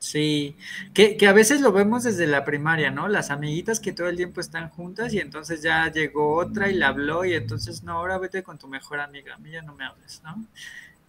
[0.00, 0.56] Sí,
[0.94, 3.08] que, que, a veces lo vemos desde la primaria, ¿no?
[3.08, 6.88] Las amiguitas que todo el tiempo están juntas y entonces ya llegó otra y la
[6.88, 9.84] habló y entonces, no, ahora vete con tu mejor amiga, a mí ya no me
[9.84, 10.44] hables, ¿no?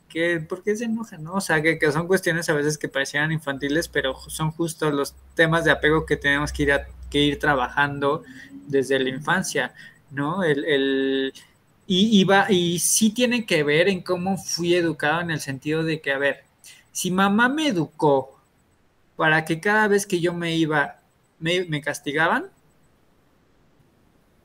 [0.07, 1.03] Que, ¿Por qué se no?
[1.33, 5.13] O sea, que, que son cuestiones a veces que parecían infantiles, pero son justo los
[5.35, 6.71] temas de apego que tenemos que ir,
[7.11, 8.23] que ir trabajando
[8.67, 9.71] desde la infancia,
[10.09, 10.43] ¿no?
[10.43, 11.33] El, el,
[11.85, 15.83] y, y, va, y sí tiene que ver en cómo fui educado en el sentido
[15.83, 16.43] de que, a ver,
[16.91, 18.38] si mamá me educó
[19.19, 20.95] para que cada vez que yo me iba,
[21.39, 22.45] me, castigaban.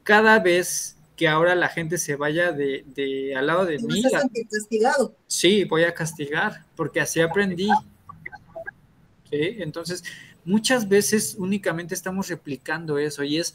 [0.02, 4.02] Cada vez que ahora la gente se vaya de, de al lado de mí.
[4.50, 5.14] castigado?
[5.28, 7.68] Sí, voy a castigar, porque así aprendí.
[9.30, 10.02] Entonces,
[10.44, 13.54] muchas veces únicamente estamos replicando eso y es,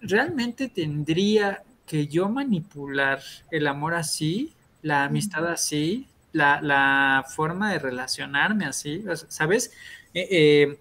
[0.00, 4.52] ¿realmente tendría que yo manipular el amor así,
[4.82, 9.04] la amistad así, la, la forma de relacionarme así?
[9.28, 9.70] ¿Sabes?
[10.18, 10.78] Eh, eh,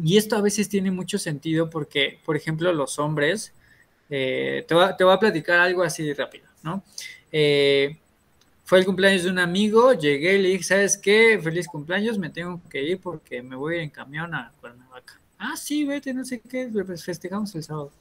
[0.00, 3.52] y esto a veces tiene mucho sentido porque, por ejemplo, los hombres,
[4.08, 6.84] eh, te, voy a, platicar algo así rápido, ¿no?
[8.64, 11.40] fue el cumpleaños de un amigo, llegué y le dije, ¿sabes qué?
[11.42, 15.20] Feliz cumpleaños, me tengo que ir porque me voy en camión a Cuernavaca.
[15.38, 16.68] Ah, sí, vete, no sé qué,
[17.04, 17.92] festejamos el sábado.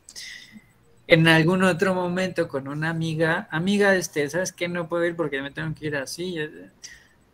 [1.08, 4.68] En algún otro momento con una amiga, amiga, este, ¿sabes qué?
[4.68, 6.36] No puedo ir porque me tengo que ir así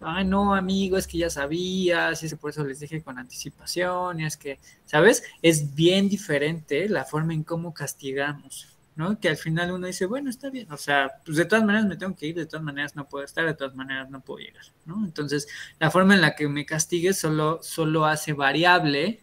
[0.02, 4.26] ay, no, amigo, es que ya sabías, y por eso les dije con anticipación, y
[4.26, 5.24] es que, ¿sabes?
[5.42, 9.20] Es bien diferente la forma en cómo castigamos, ¿no?
[9.20, 11.98] Que al final uno dice, bueno, está bien, o sea, pues de todas maneras me
[11.98, 14.66] tengo que ir, de todas maneras no puedo estar, de todas maneras no puedo llegar,
[14.86, 15.04] ¿no?
[15.06, 15.48] Entonces,
[15.80, 19.22] la forma en la que me castigues solo, solo hace variable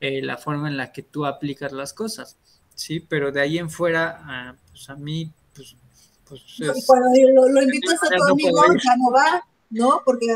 [0.00, 2.36] eh, la forma en la que tú aplicas las cosas,
[2.74, 3.00] ¿sí?
[3.00, 5.76] Pero de ahí en fuera, ah, pues a mí, pues...
[6.28, 6.42] pues
[6.86, 7.08] cuando
[7.48, 10.02] lo, invitas a tu amigo, ya no va ¿no?
[10.04, 10.26] Porque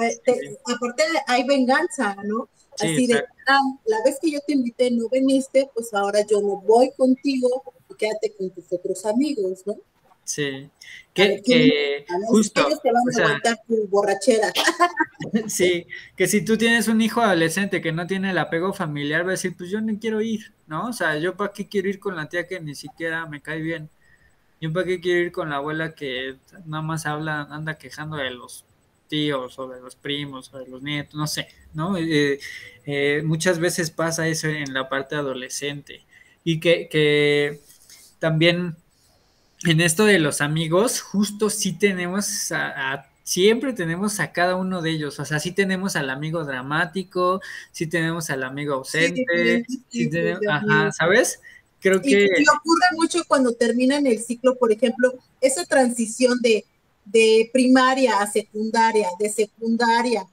[0.65, 2.49] aparte hay venganza, ¿no?
[2.75, 6.61] Así de, ah, la vez que yo te invité no viniste, pues ahora yo no
[6.61, 9.77] voy contigo y quédate con tus otros amigos, ¿no?
[10.25, 10.69] Sí,
[11.15, 14.53] que, que justo, ellos te van a aguantar tu borrachera.
[15.49, 19.29] Sí, que si tú tienes un hijo adolescente que no tiene el apego familiar, va
[19.29, 20.89] a decir, pues yo no quiero ir, ¿no?
[20.89, 23.61] O sea, yo para qué quiero ir con la tía que ni siquiera me cae
[23.61, 23.89] bien.
[24.61, 28.31] Yo para qué quiero ir con la abuela que nada más habla, anda quejando de
[28.31, 28.65] los
[29.09, 31.97] tíos o de los primos o de los nietos, no sé, ¿no?
[31.97, 32.39] Eh,
[32.85, 36.05] eh, muchas veces pasa eso en la parte adolescente
[36.45, 37.61] y que,
[38.19, 38.77] también
[39.65, 44.91] en esto de los amigos, justo sí tenemos a, siempre tenemos a cada uno de
[44.91, 47.41] ellos, o sea, sí tenemos al amigo dramático,
[47.73, 51.41] sí tenemos al amigo ausente, sí, tenemos, ajá, ¿sabes?
[51.81, 52.11] Creo que...
[52.11, 56.65] Y, ocurre mucho cuando terminan el ciclo, por ejemplo, esa transición de,
[57.07, 60.27] de primaria a secundaria, de secundaria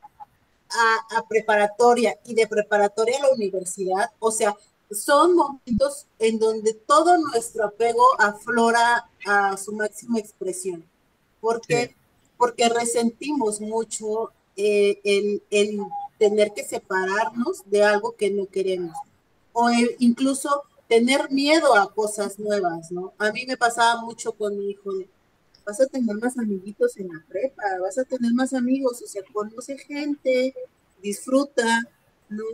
[0.69, 4.55] a, a, preparatoria y de preparatoria a la universidad, o sea,
[4.91, 10.83] son momentos en donde todo nuestro apego aflora a su máxima expresión.
[11.39, 11.95] porque
[12.37, 15.79] Porque resentimos mucho eh, el, el,
[16.17, 18.95] tener que separarnos de algo que no queremos.
[19.53, 19.69] O
[19.99, 23.13] incluso tener miedo a cosas nuevas, ¿no?
[23.17, 25.07] A mí me pasaba mucho con mi hijo de,
[25.65, 29.21] vas a tener más amiguitos en la prepa, vas a tener más amigos, o sea,
[29.31, 30.53] conoce gente,
[31.01, 31.83] disfruta,
[32.29, 32.45] ¿no?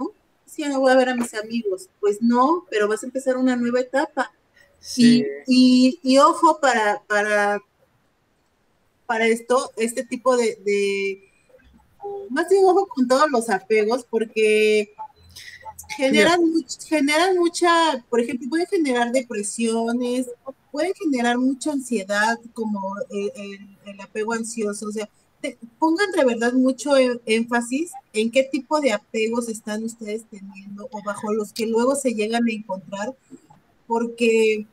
[0.45, 1.89] Sí, no voy a ver a mis amigos.
[1.99, 4.31] Pues no, pero vas a empezar una nueva etapa.
[4.79, 5.25] Sí.
[5.47, 7.61] Y, y, ojo para, para,
[9.05, 11.29] para esto, este tipo de, de
[12.29, 14.93] más bien ojo con todos los apegos, porque
[15.97, 16.39] generan,
[16.87, 20.27] generan mucha, por ejemplo, pueden generar depresiones,
[20.71, 25.09] pueden generar mucha ansiedad, como el, apego ansioso, o sea,
[25.79, 31.03] pongan de verdad mucho e, énfasis en qué tipo de apegos están ustedes teniendo o
[31.03, 33.15] bajo los que luego se llegan a encontrar,
[33.87, 34.67] porque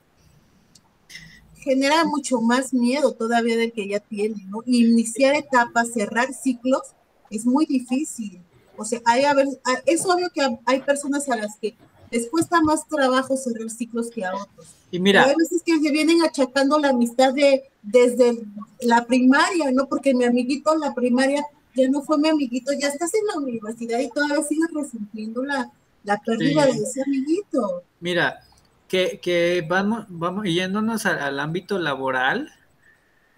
[1.56, 4.62] genera mucho más miedo todavía del que ya tienen, ¿no?
[4.66, 6.82] Iniciar etapas, cerrar ciclos
[7.30, 8.40] es muy difícil.
[8.76, 9.48] O sea, hay a ver,
[9.86, 11.74] es obvio que hay personas a las que
[12.10, 14.66] les cuesta más trabajo cerrar ciclos que a otros.
[14.90, 15.24] Y mira.
[15.24, 18.42] Hay veces que se vienen achacando la amistad de desde
[18.80, 19.86] la primaria, ¿no?
[19.86, 21.44] Porque mi amiguito en la primaria
[21.74, 25.70] ya no fue mi amiguito, ya estás en la universidad y todavía sigues resintiendo la,
[26.04, 27.82] la pérdida de ese amiguito.
[28.00, 28.40] Mira,
[28.88, 32.50] que, que vamos, vamos yéndonos al ámbito laboral,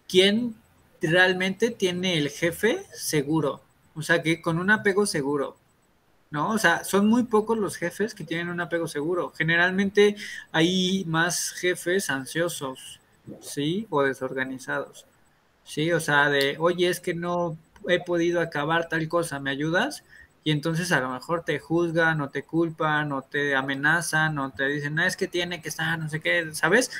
[0.06, 0.54] ¿quién
[1.00, 3.60] realmente tiene el jefe seguro?
[3.94, 5.56] O sea, que con un apego seguro,
[6.30, 6.50] ¿no?
[6.50, 9.32] O sea, son muy pocos los jefes que tienen un apego seguro.
[9.36, 10.16] Generalmente
[10.52, 13.00] hay más jefes ansiosos,
[13.40, 13.86] ¿sí?
[13.90, 15.06] O desorganizados,
[15.64, 15.92] ¿sí?
[15.92, 17.56] O sea, de, oye, es que no
[17.88, 20.04] he podido acabar tal cosa, ¿me ayudas?
[20.44, 24.66] Y entonces a lo mejor te juzgan o te culpan o te amenazan o te
[24.66, 26.90] dicen, no, es que tiene que estar, no sé qué, ¿sabes?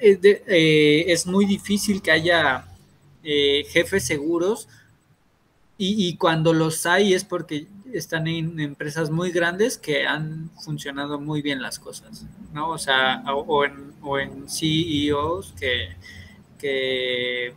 [0.00, 2.66] Es, eh, es muy difícil que haya
[3.22, 4.68] eh, jefes seguros
[5.76, 11.42] y, cuando los hay es porque están en empresas muy grandes que han funcionado muy
[11.42, 12.70] bien las cosas, ¿no?
[12.70, 15.94] O sea, o, en, o en CEOs que,
[16.58, 17.54] que,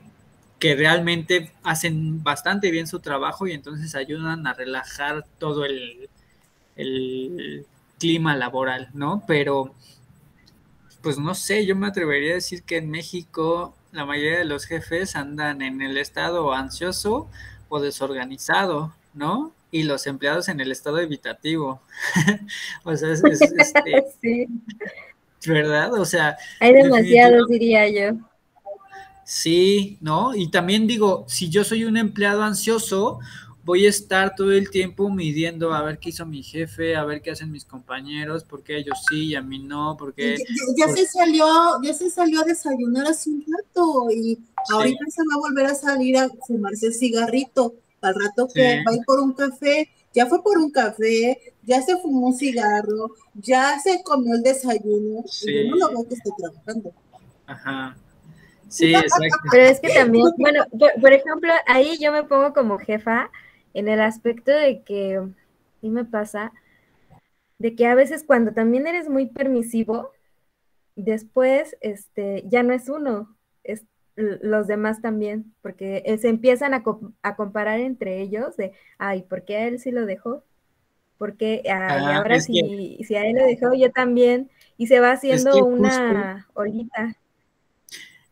[0.75, 6.09] realmente hacen bastante bien su trabajo y entonces ayudan a relajar todo el,
[6.75, 7.65] el
[7.99, 9.23] clima laboral, ¿no?
[9.27, 9.73] Pero,
[11.01, 14.65] pues no sé, yo me atrevería a decir que en México la mayoría de los
[14.65, 17.29] jefes andan en el estado ansioso
[17.69, 19.53] o desorganizado, ¿no?
[19.77, 21.81] Y los empleados en el estado evitativo.
[22.83, 24.47] o sea, es, este, sí.
[25.45, 25.93] ¿verdad?
[25.93, 28.17] O sea, hay demasiados, diría yo.
[29.23, 30.33] Sí, ¿no?
[30.33, 33.19] Y también digo, si yo soy un empleado ansioso,
[33.67, 37.21] voy a estar todo el tiempo midiendo a ver qué hizo mi jefe, a ver
[37.21, 40.37] qué hacen mis compañeros, porque ellos sí y a mí no, porque...
[40.77, 41.45] Ya, se salió,
[41.83, 44.39] ya se salió a desayunar hace un rato y
[44.71, 47.75] ahorita se va a volver a salir a fumarse el cigarrito.
[48.01, 51.81] Al rato que va a ir por un café, ya fue por un café, ya
[51.81, 56.15] se fumó un cigarro, ya se comió el desayuno, y yo no lo veo que
[56.15, 56.93] esté trabajando.
[57.45, 57.97] Ajá.
[58.69, 59.37] Sí, exacto.
[59.51, 60.65] Pero es que también, bueno,
[60.99, 63.31] por ejemplo, ahí yo me pongo como jefa
[63.73, 65.21] en el aspecto de que,
[65.81, 66.51] y me pasa,
[67.59, 70.11] de que a veces cuando también eres muy permisivo,
[70.95, 73.36] después este, ya no es uno,
[74.17, 76.83] los demás también, porque eh, se empiezan a,
[77.21, 80.43] a comparar entre ellos de, ay, ¿por qué a él sí lo dejó?
[81.17, 85.65] Porque ah, ahora si, si, a él lo dejó, yo también, y se va haciendo
[85.65, 87.15] una olita.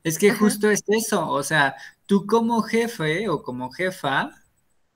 [0.03, 1.75] Es que justo es eso, o sea,
[2.05, 4.31] tú como jefe o como jefa,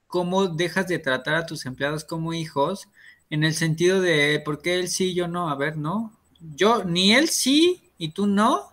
[0.08, 2.90] cómo dejas de tratar a tus empleados como hijos
[3.30, 6.14] en el sentido de por qué él sí, yo no, a ver, no.
[6.40, 8.72] Yo, ni él sí y tú no,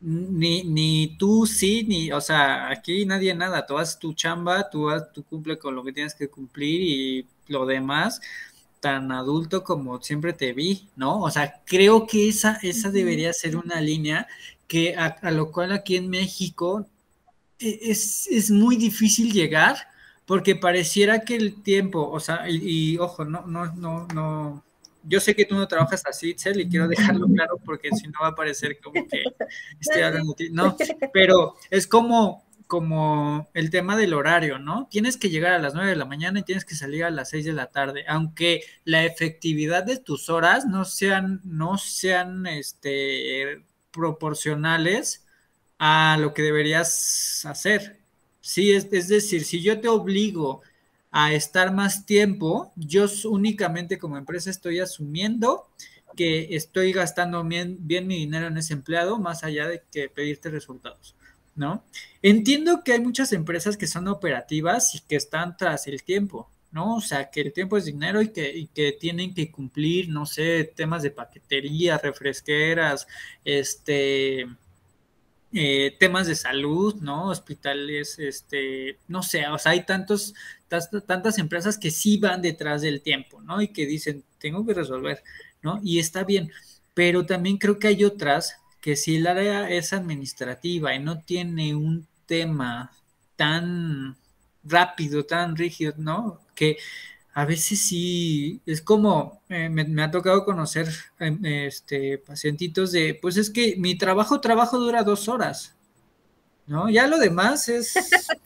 [0.00, 4.88] ni, ni tú sí, ni, o sea, aquí nadie nada, tú haces tu chamba, tú,
[5.14, 8.20] tú cumple con lo que tienes que cumplir y lo demás,
[8.80, 11.20] tan adulto como siempre te vi, ¿no?
[11.20, 14.26] O sea, creo que esa, esa debería ser una línea
[14.66, 16.86] que a lo cual aquí en México
[17.60, 19.76] e, es, es muy difícil llegar
[20.26, 24.64] porque pareciera que el tiempo, o sea, y, ojo, no, no, no, no,
[25.02, 28.20] yo sé que tú no trabajas así, Itzel, y quiero dejarlo claro porque si no
[28.22, 29.24] va a parecer como que
[29.80, 30.76] estoy hablando de ti, no,
[31.12, 34.88] pero es como, como el tema del horario, ¿no?
[34.90, 37.30] Tienes que llegar a las 9 de la mañana y tienes que salir a las
[37.30, 43.64] 6 de la tarde, aunque la efectividad de tus horas no sean, no sean, este,
[43.90, 45.26] proporcionales
[45.78, 48.00] a lo que deberías hacer,
[48.40, 50.62] Sí, es, decir, si yo te obligo
[51.10, 55.68] a estar más tiempo, yo únicamente como empresa estoy asumiendo
[56.16, 60.50] que estoy gastando bien, bien, mi dinero en ese empleado, más allá de que pedirte
[60.50, 61.14] resultados,
[61.54, 61.84] ¿no?
[62.22, 66.96] Entiendo que hay muchas empresas que son operativas y que están tras el tiempo, ¿no?
[66.96, 70.26] O sea, que el tiempo es dinero y que, y que tienen que cumplir, no
[70.26, 73.06] sé, temas de paquetería, refresqueras,
[73.44, 74.46] este,
[75.52, 77.28] eh, temas de salud, ¿no?
[77.28, 80.34] Hospitales, este, no sé, o sea, hay tantos,
[81.06, 83.60] tantas empresas que sí van detrás del tiempo, ¿no?
[83.60, 85.22] Y que dicen, tengo que resolver,
[85.62, 85.80] ¿no?
[85.82, 86.50] Y está bien,
[86.94, 91.74] pero también creo que hay otras que si el área es administrativa y no tiene
[91.74, 92.92] un tema
[93.36, 94.16] tan
[94.64, 96.40] rápido, tan rígido, ¿no?
[96.54, 96.78] Que
[97.32, 103.36] a veces sí, es como, eh, me, ha tocado conocer em, este, pacientitos de, pues
[103.36, 105.76] es que mi trabajo, trabajo dura dos horas,
[106.70, 106.88] ¿no?
[106.88, 107.96] Ya lo demás es,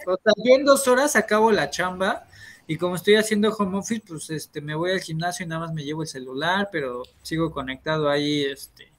[0.06, 2.26] o sea, yo en dos horas acabo la chamba
[2.66, 5.74] y como estoy haciendo home office, pues este, me voy al gimnasio y nada más
[5.74, 8.90] me llevo el celular, pero sigo conectado ahí, este,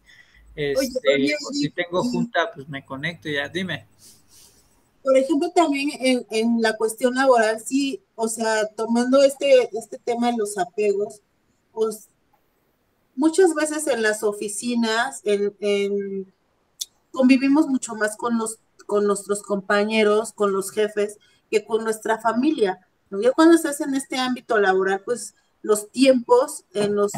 [0.56, 3.88] este, si tengo junta, pues me conecto ya, dime
[5.06, 5.92] por ejemplo, también
[6.32, 11.22] en, la cuestión laboral, sí, o sea, tomando este, este tema de los apegos,
[11.72, 12.10] pues
[13.16, 16.34] muchas veces en las oficinas en,
[17.12, 21.18] convivimos mucho más con, los, con nuestros compañeros, con los jefes,
[21.50, 22.80] que con nuestra familia.
[23.12, 27.12] Ya cuando estás en este ámbito laboral, pues los tiempos en los,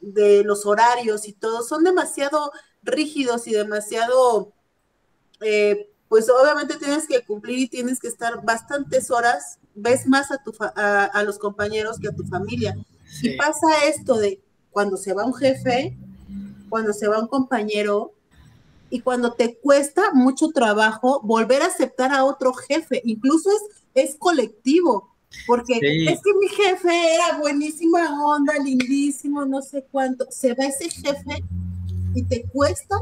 [0.00, 4.52] de los horarios y todo son demasiado rígidos y demasiado
[5.40, 10.42] eh, pues obviamente tienes que cumplir y tienes que estar bastantes horas, ves más a,
[10.42, 12.76] tu a, los compañeros que a tu familia.
[13.22, 15.96] Y pasa esto de cuando se va un jefe,
[16.68, 18.12] cuando se va un compañero,
[18.92, 24.16] y cuando te cuesta mucho trabajo volver a aceptar a otro jefe, incluso es, es
[24.16, 25.08] colectivo,
[25.46, 30.90] porque es que mi jefe era buenísima onda, lindísimo, no sé cuánto, se va ese
[30.90, 31.42] jefe
[32.14, 32.96] y te cuesta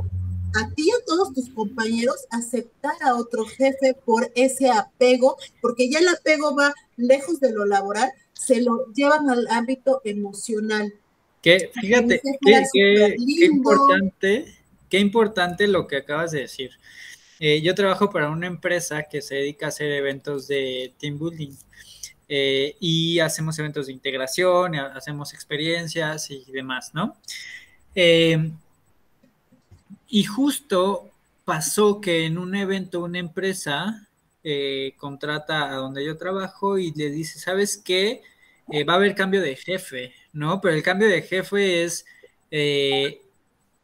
[0.55, 5.91] a ti y a todos tus compañeros aceptar a otro jefe por ese apego, porque
[5.91, 10.95] ya el apego va lejos de lo laboral, se lo llevan al ámbito emocional.
[11.43, 12.21] Que fíjate,
[12.73, 14.60] qué, importante,
[14.91, 16.73] qué importante lo que acabas de decir.
[17.39, 21.53] Eh, yo trabajo para una empresa que se dedica a hacer eventos de team building.
[22.29, 27.17] Eh, y hacemos eventos de integración, hacemos experiencias y demás, ¿no?
[27.95, 28.53] Eh,
[30.09, 31.11] y justo
[31.45, 34.09] pasó que en un evento una empresa
[34.43, 38.23] eh, contrata a donde yo trabajo y le dice, ¿sabes qué?
[38.73, 40.61] Eh, va a haber cambio de jefe, ¿no?
[40.61, 42.07] Pero el cambio de jefe es,
[42.51, 43.21] eh,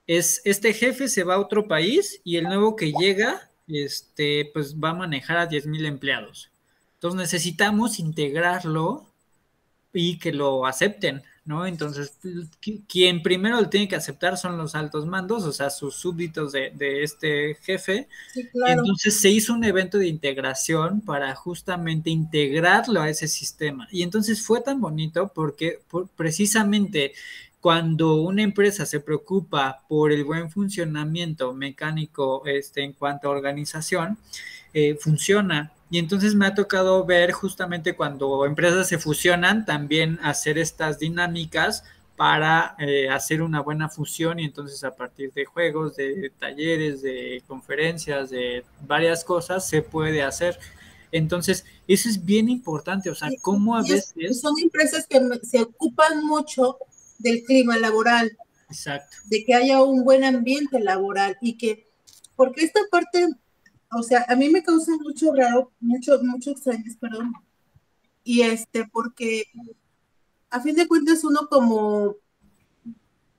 [0.07, 4.77] es, este jefe se va a otro país y el nuevo que llega, este, pues
[4.77, 6.51] va a manejar a 10 mil empleados.
[6.95, 9.07] Entonces necesitamos integrarlo
[9.93, 11.67] y que lo acepten, ¿no?
[11.67, 12.19] Entonces,
[12.89, 17.03] quien primero lo tiene que aceptar son los altos mandos, o sea, sus súbditos de,
[17.03, 18.09] este jefe.
[18.67, 23.89] Entonces se hizo un evento de integración para justamente integrarlo a ese sistema.
[23.91, 25.81] Y entonces fue tan bonito porque
[26.17, 27.13] precisamente
[27.61, 34.19] cuando una empresa se preocupa por el buen funcionamiento mecánico este, en cuanto a organización,
[34.73, 40.59] eh, funciona y entonces me ha tocado ver justamente cuando empresas se fusionan, también hacer
[40.59, 41.85] estas dinámicas
[42.17, 47.43] para eh, hacer una buena fusión y entonces a partir de juegos, de talleres, de
[47.47, 50.59] conferencias, de varias cosas se puede hacer.
[51.13, 54.41] Entonces, eso es bien importante, o sea, cómo a veces...
[54.41, 56.79] Son empresas que se ocupan mucho
[57.19, 58.37] del clima laboral.
[58.69, 59.17] Exacto.
[59.27, 61.87] De que haya un buen ambiente laboral y que,
[62.37, 63.29] porque esta parte
[63.93, 67.33] o sea, a mí me causa mucho raro, mucho, mucho extraño, perdón.
[68.25, 69.45] Y este, porque
[70.51, 72.17] a fin de cuentas uno como,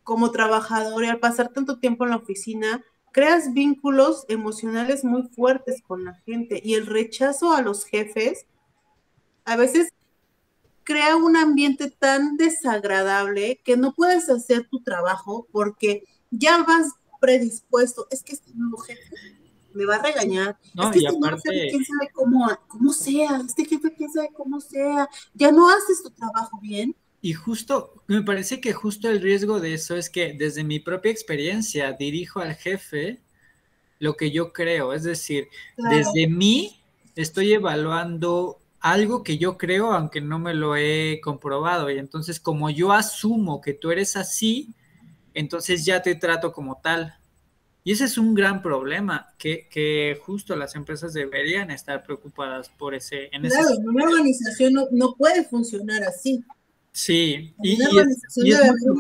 [0.04, 5.82] como trabajador y al pasar tanto tiempo en la oficina, creas vínculos emocionales muy fuertes
[5.86, 8.46] con la gente y el rechazo a los jefes
[9.46, 9.90] a veces
[10.88, 18.08] crea un ambiente tan desagradable que no puedes hacer tu trabajo porque ya vas predispuesto,
[18.10, 19.16] es que este nuevo jefe
[19.74, 20.58] me va a regañar.
[20.74, 21.68] No, es que este aparte...
[21.70, 26.10] quién sabe cómo, cómo sea, este jefe quién sabe cómo sea, ya no haces tu
[26.10, 26.96] trabajo bien.
[27.22, 31.12] Y justo, me parece que justo el riesgo de eso es que desde mi propia
[31.12, 33.22] experiencia dirijo al jefe
[34.00, 36.80] lo que yo creo, es decir, desde mí
[37.16, 38.62] estoy evaluando
[38.92, 43.62] algo que yo creo aunque no me lo he comprobado y entonces como yo asumo
[43.62, 44.74] que tú eres así,
[45.34, 47.16] entonces ya te trato como tal.
[47.84, 53.30] Y ese es un gran problema que, justo las empresas deberían estar preocupadas por ese.
[53.32, 56.44] En claro, una organización no, puede funcionar así.
[56.92, 58.92] Sí, y, una organización debe haber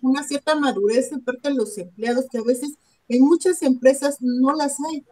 [0.00, 2.72] una, cierta madurez en parte de los empleados que a veces
[3.06, 5.04] en muchas empresas no las hay.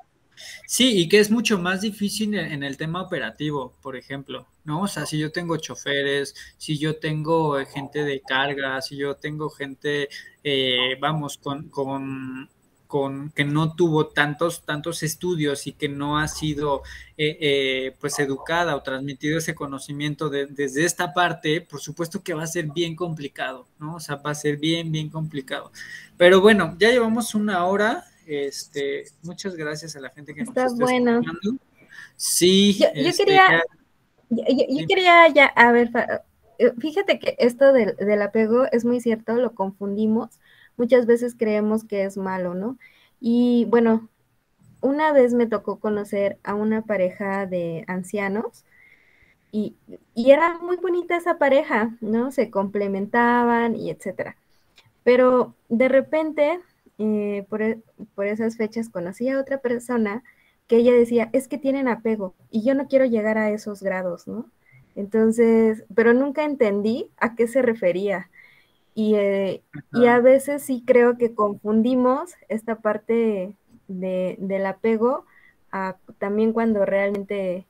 [0.66, 4.82] Sí, y que es mucho más difícil en el tema operativo, por ejemplo, ¿no?
[4.82, 9.16] O sea, si yo tengo choferes, si yo tengo eh, gente de carga, si yo
[9.16, 10.08] tengo gente,
[10.42, 12.48] eh, vamos, con, con,
[12.86, 16.82] con, que no tuvo tantos, tantos estudios y que no ha sido,
[17.16, 22.46] eh, pues, educada o transmitido ese conocimiento desde esta parte, por supuesto que va a
[22.46, 23.96] ser bien complicado, ¿no?
[23.96, 25.72] O sea, va a ser bien, bien complicado.
[26.16, 30.72] Pero bueno, ya llevamos una hora, este, muchas gracias a la gente que está nos
[30.72, 31.20] está bueno.
[32.16, 33.62] Sí, yo, este, quería,
[34.30, 35.90] yo, quería ya, a ver,
[36.58, 40.38] eh, fíjate que esto del, del, apego es muy cierto, lo confundimos.
[40.76, 42.78] Muchas veces creemos que es malo, ¿no?
[43.20, 44.08] Y bueno,
[44.80, 48.64] una vez me tocó conocer a una pareja de ancianos
[49.52, 49.76] y,
[50.14, 52.32] y era muy bonita esa pareja, ¿no?
[52.32, 54.36] Se complementaban y etcétera.
[55.04, 56.60] Pero de repente
[57.02, 57.82] eh, e,
[58.14, 60.22] por, esas fechas conocí a otra persona
[60.68, 64.28] que ella decía, es que tienen apego y yo no quiero llegar a esos grados,
[64.28, 64.50] ¿no?
[64.94, 68.30] Entonces, pero nunca entendí a qué se refería.
[68.94, 69.62] Y, eh,
[69.94, 73.56] y a veces sí creo que confundimos esta parte
[73.88, 75.24] de, del apego
[76.18, 77.66] también cuando realmente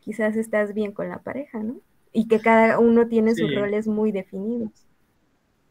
[0.00, 1.76] quizás estás bien con la pareja, ¿no?
[2.12, 4.70] Y que cada uno tiene sus roles muy definidos.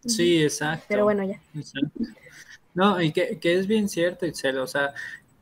[0.06, 0.86] Sí, exacto.
[0.88, 1.40] Pero bueno, ya.
[2.76, 4.94] No, y que, es bien cierto, Itzel, o sea,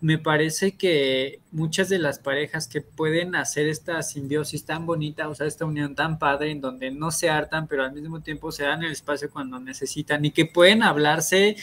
[0.02, 5.36] me parece que muchas de las parejas que pueden hacer esta simbiosis tan bonita, o
[5.36, 8.64] sea, esta unión tan padre en donde no se hartan, pero al mismo tiempo se
[8.66, 11.58] dan el espacio cuando necesitan y que pueden hablarse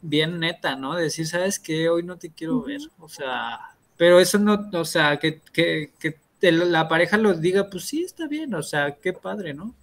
[0.00, 0.96] bien neta, ¿no?
[0.96, 1.88] Decir, ¿sabes qué?
[1.88, 3.60] Hoy no te quiero ver, o sea,
[3.96, 6.16] pero eso no, o sea, que, que, que
[6.50, 9.76] la pareja lo diga, pues sí, está bien, o sea, qué padre, ¿no?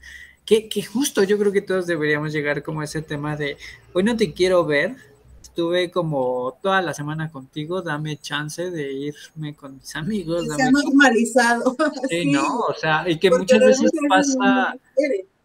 [0.46, 3.58] Que, que justo yo creo que todos deberíamos llegar como a ese tema de,
[3.94, 4.98] hoy no te quiero ver,
[5.60, 10.48] estuve como toda la semana contigo, dame chance de irme con mis amigos.
[10.56, 11.76] Se ha normalizado.
[12.10, 14.76] Sí, no, o sea, y que muchas veces pasa,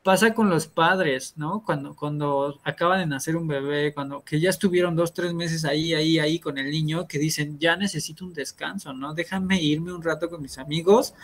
[0.05, 1.65] pasa con los padres, ¿no?
[1.65, 5.95] Cuando, cuando acaban de nacer un bebé, cuando que ya estuvieron dos, tres meses ahí,
[5.95, 9.15] ahí, ahí con el niño, que dicen, ya necesito un descanso, ¿no?
[9.15, 11.15] Déjame irme un rato con mis amigos,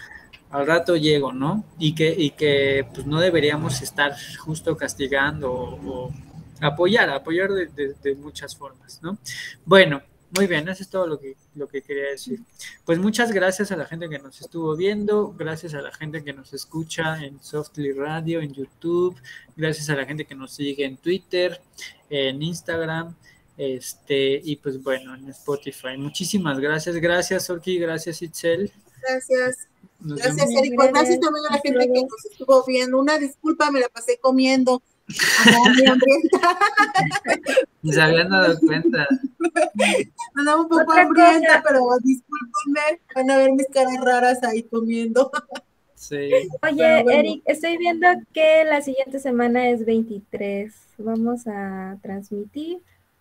[0.50, 1.64] al rato llego, ¿no?
[1.78, 6.10] Y que, y que pues no deberíamos estar justo castigando o
[6.60, 9.18] apoyar, apoyar de, muchas formas, ¿no?
[9.64, 10.02] Bueno,
[10.36, 12.40] muy bien, eso es todo lo que, lo que quería decir.
[12.84, 16.32] Pues muchas gracias a la gente que nos estuvo viendo, gracias a la gente que
[16.32, 19.16] nos escucha en Softly Radio, en YouTube,
[19.56, 21.60] gracias a la gente que nos sigue en Twitter,
[22.08, 23.14] en Instagram,
[23.56, 25.96] este, y pues bueno, en Spotify.
[25.98, 28.72] Muchísimas gracias, gracias Orki, gracias Itzel.
[29.02, 29.68] Gracias.
[29.98, 30.74] gracias, Eric.
[30.76, 32.98] Gracias también a la gente que nos estuvo viendo.
[32.98, 34.82] Una disculpa, me la pasé comiendo
[37.82, 39.06] Ni se habían dado cuenta.
[40.34, 45.30] Andaba un poco hambrienta, pero discúlpenme, van a ver mis caras raras ahí comiendo.
[45.94, 46.30] Sí.
[46.62, 50.74] Oye, Eric, estoy viendo que la siguiente semana es 23.
[50.98, 52.78] ¿Vamos a transmitir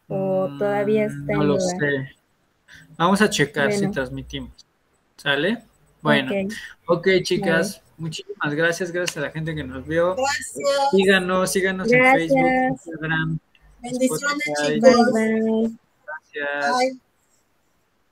[0.07, 2.15] o mm, todavía está No lo sé.
[2.97, 4.65] Vamos a checar si transmitimos.
[5.17, 5.63] ¿Sale?
[6.01, 6.31] Bueno,
[6.87, 7.81] ok, chicas.
[7.99, 10.15] Muchísimas gracias, gracias a la gente que nos vio.
[10.15, 10.89] Gracias.
[10.91, 13.39] Síganos, síganos en Facebook, Instagram.
[13.81, 15.13] Bendiciones, chicos.
[15.13, 15.77] Bye.
[16.33, 16.97] Gracias.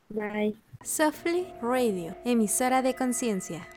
[0.10, 0.56] Bye.
[0.84, 3.68] Softly Radio, emisora de conciencia.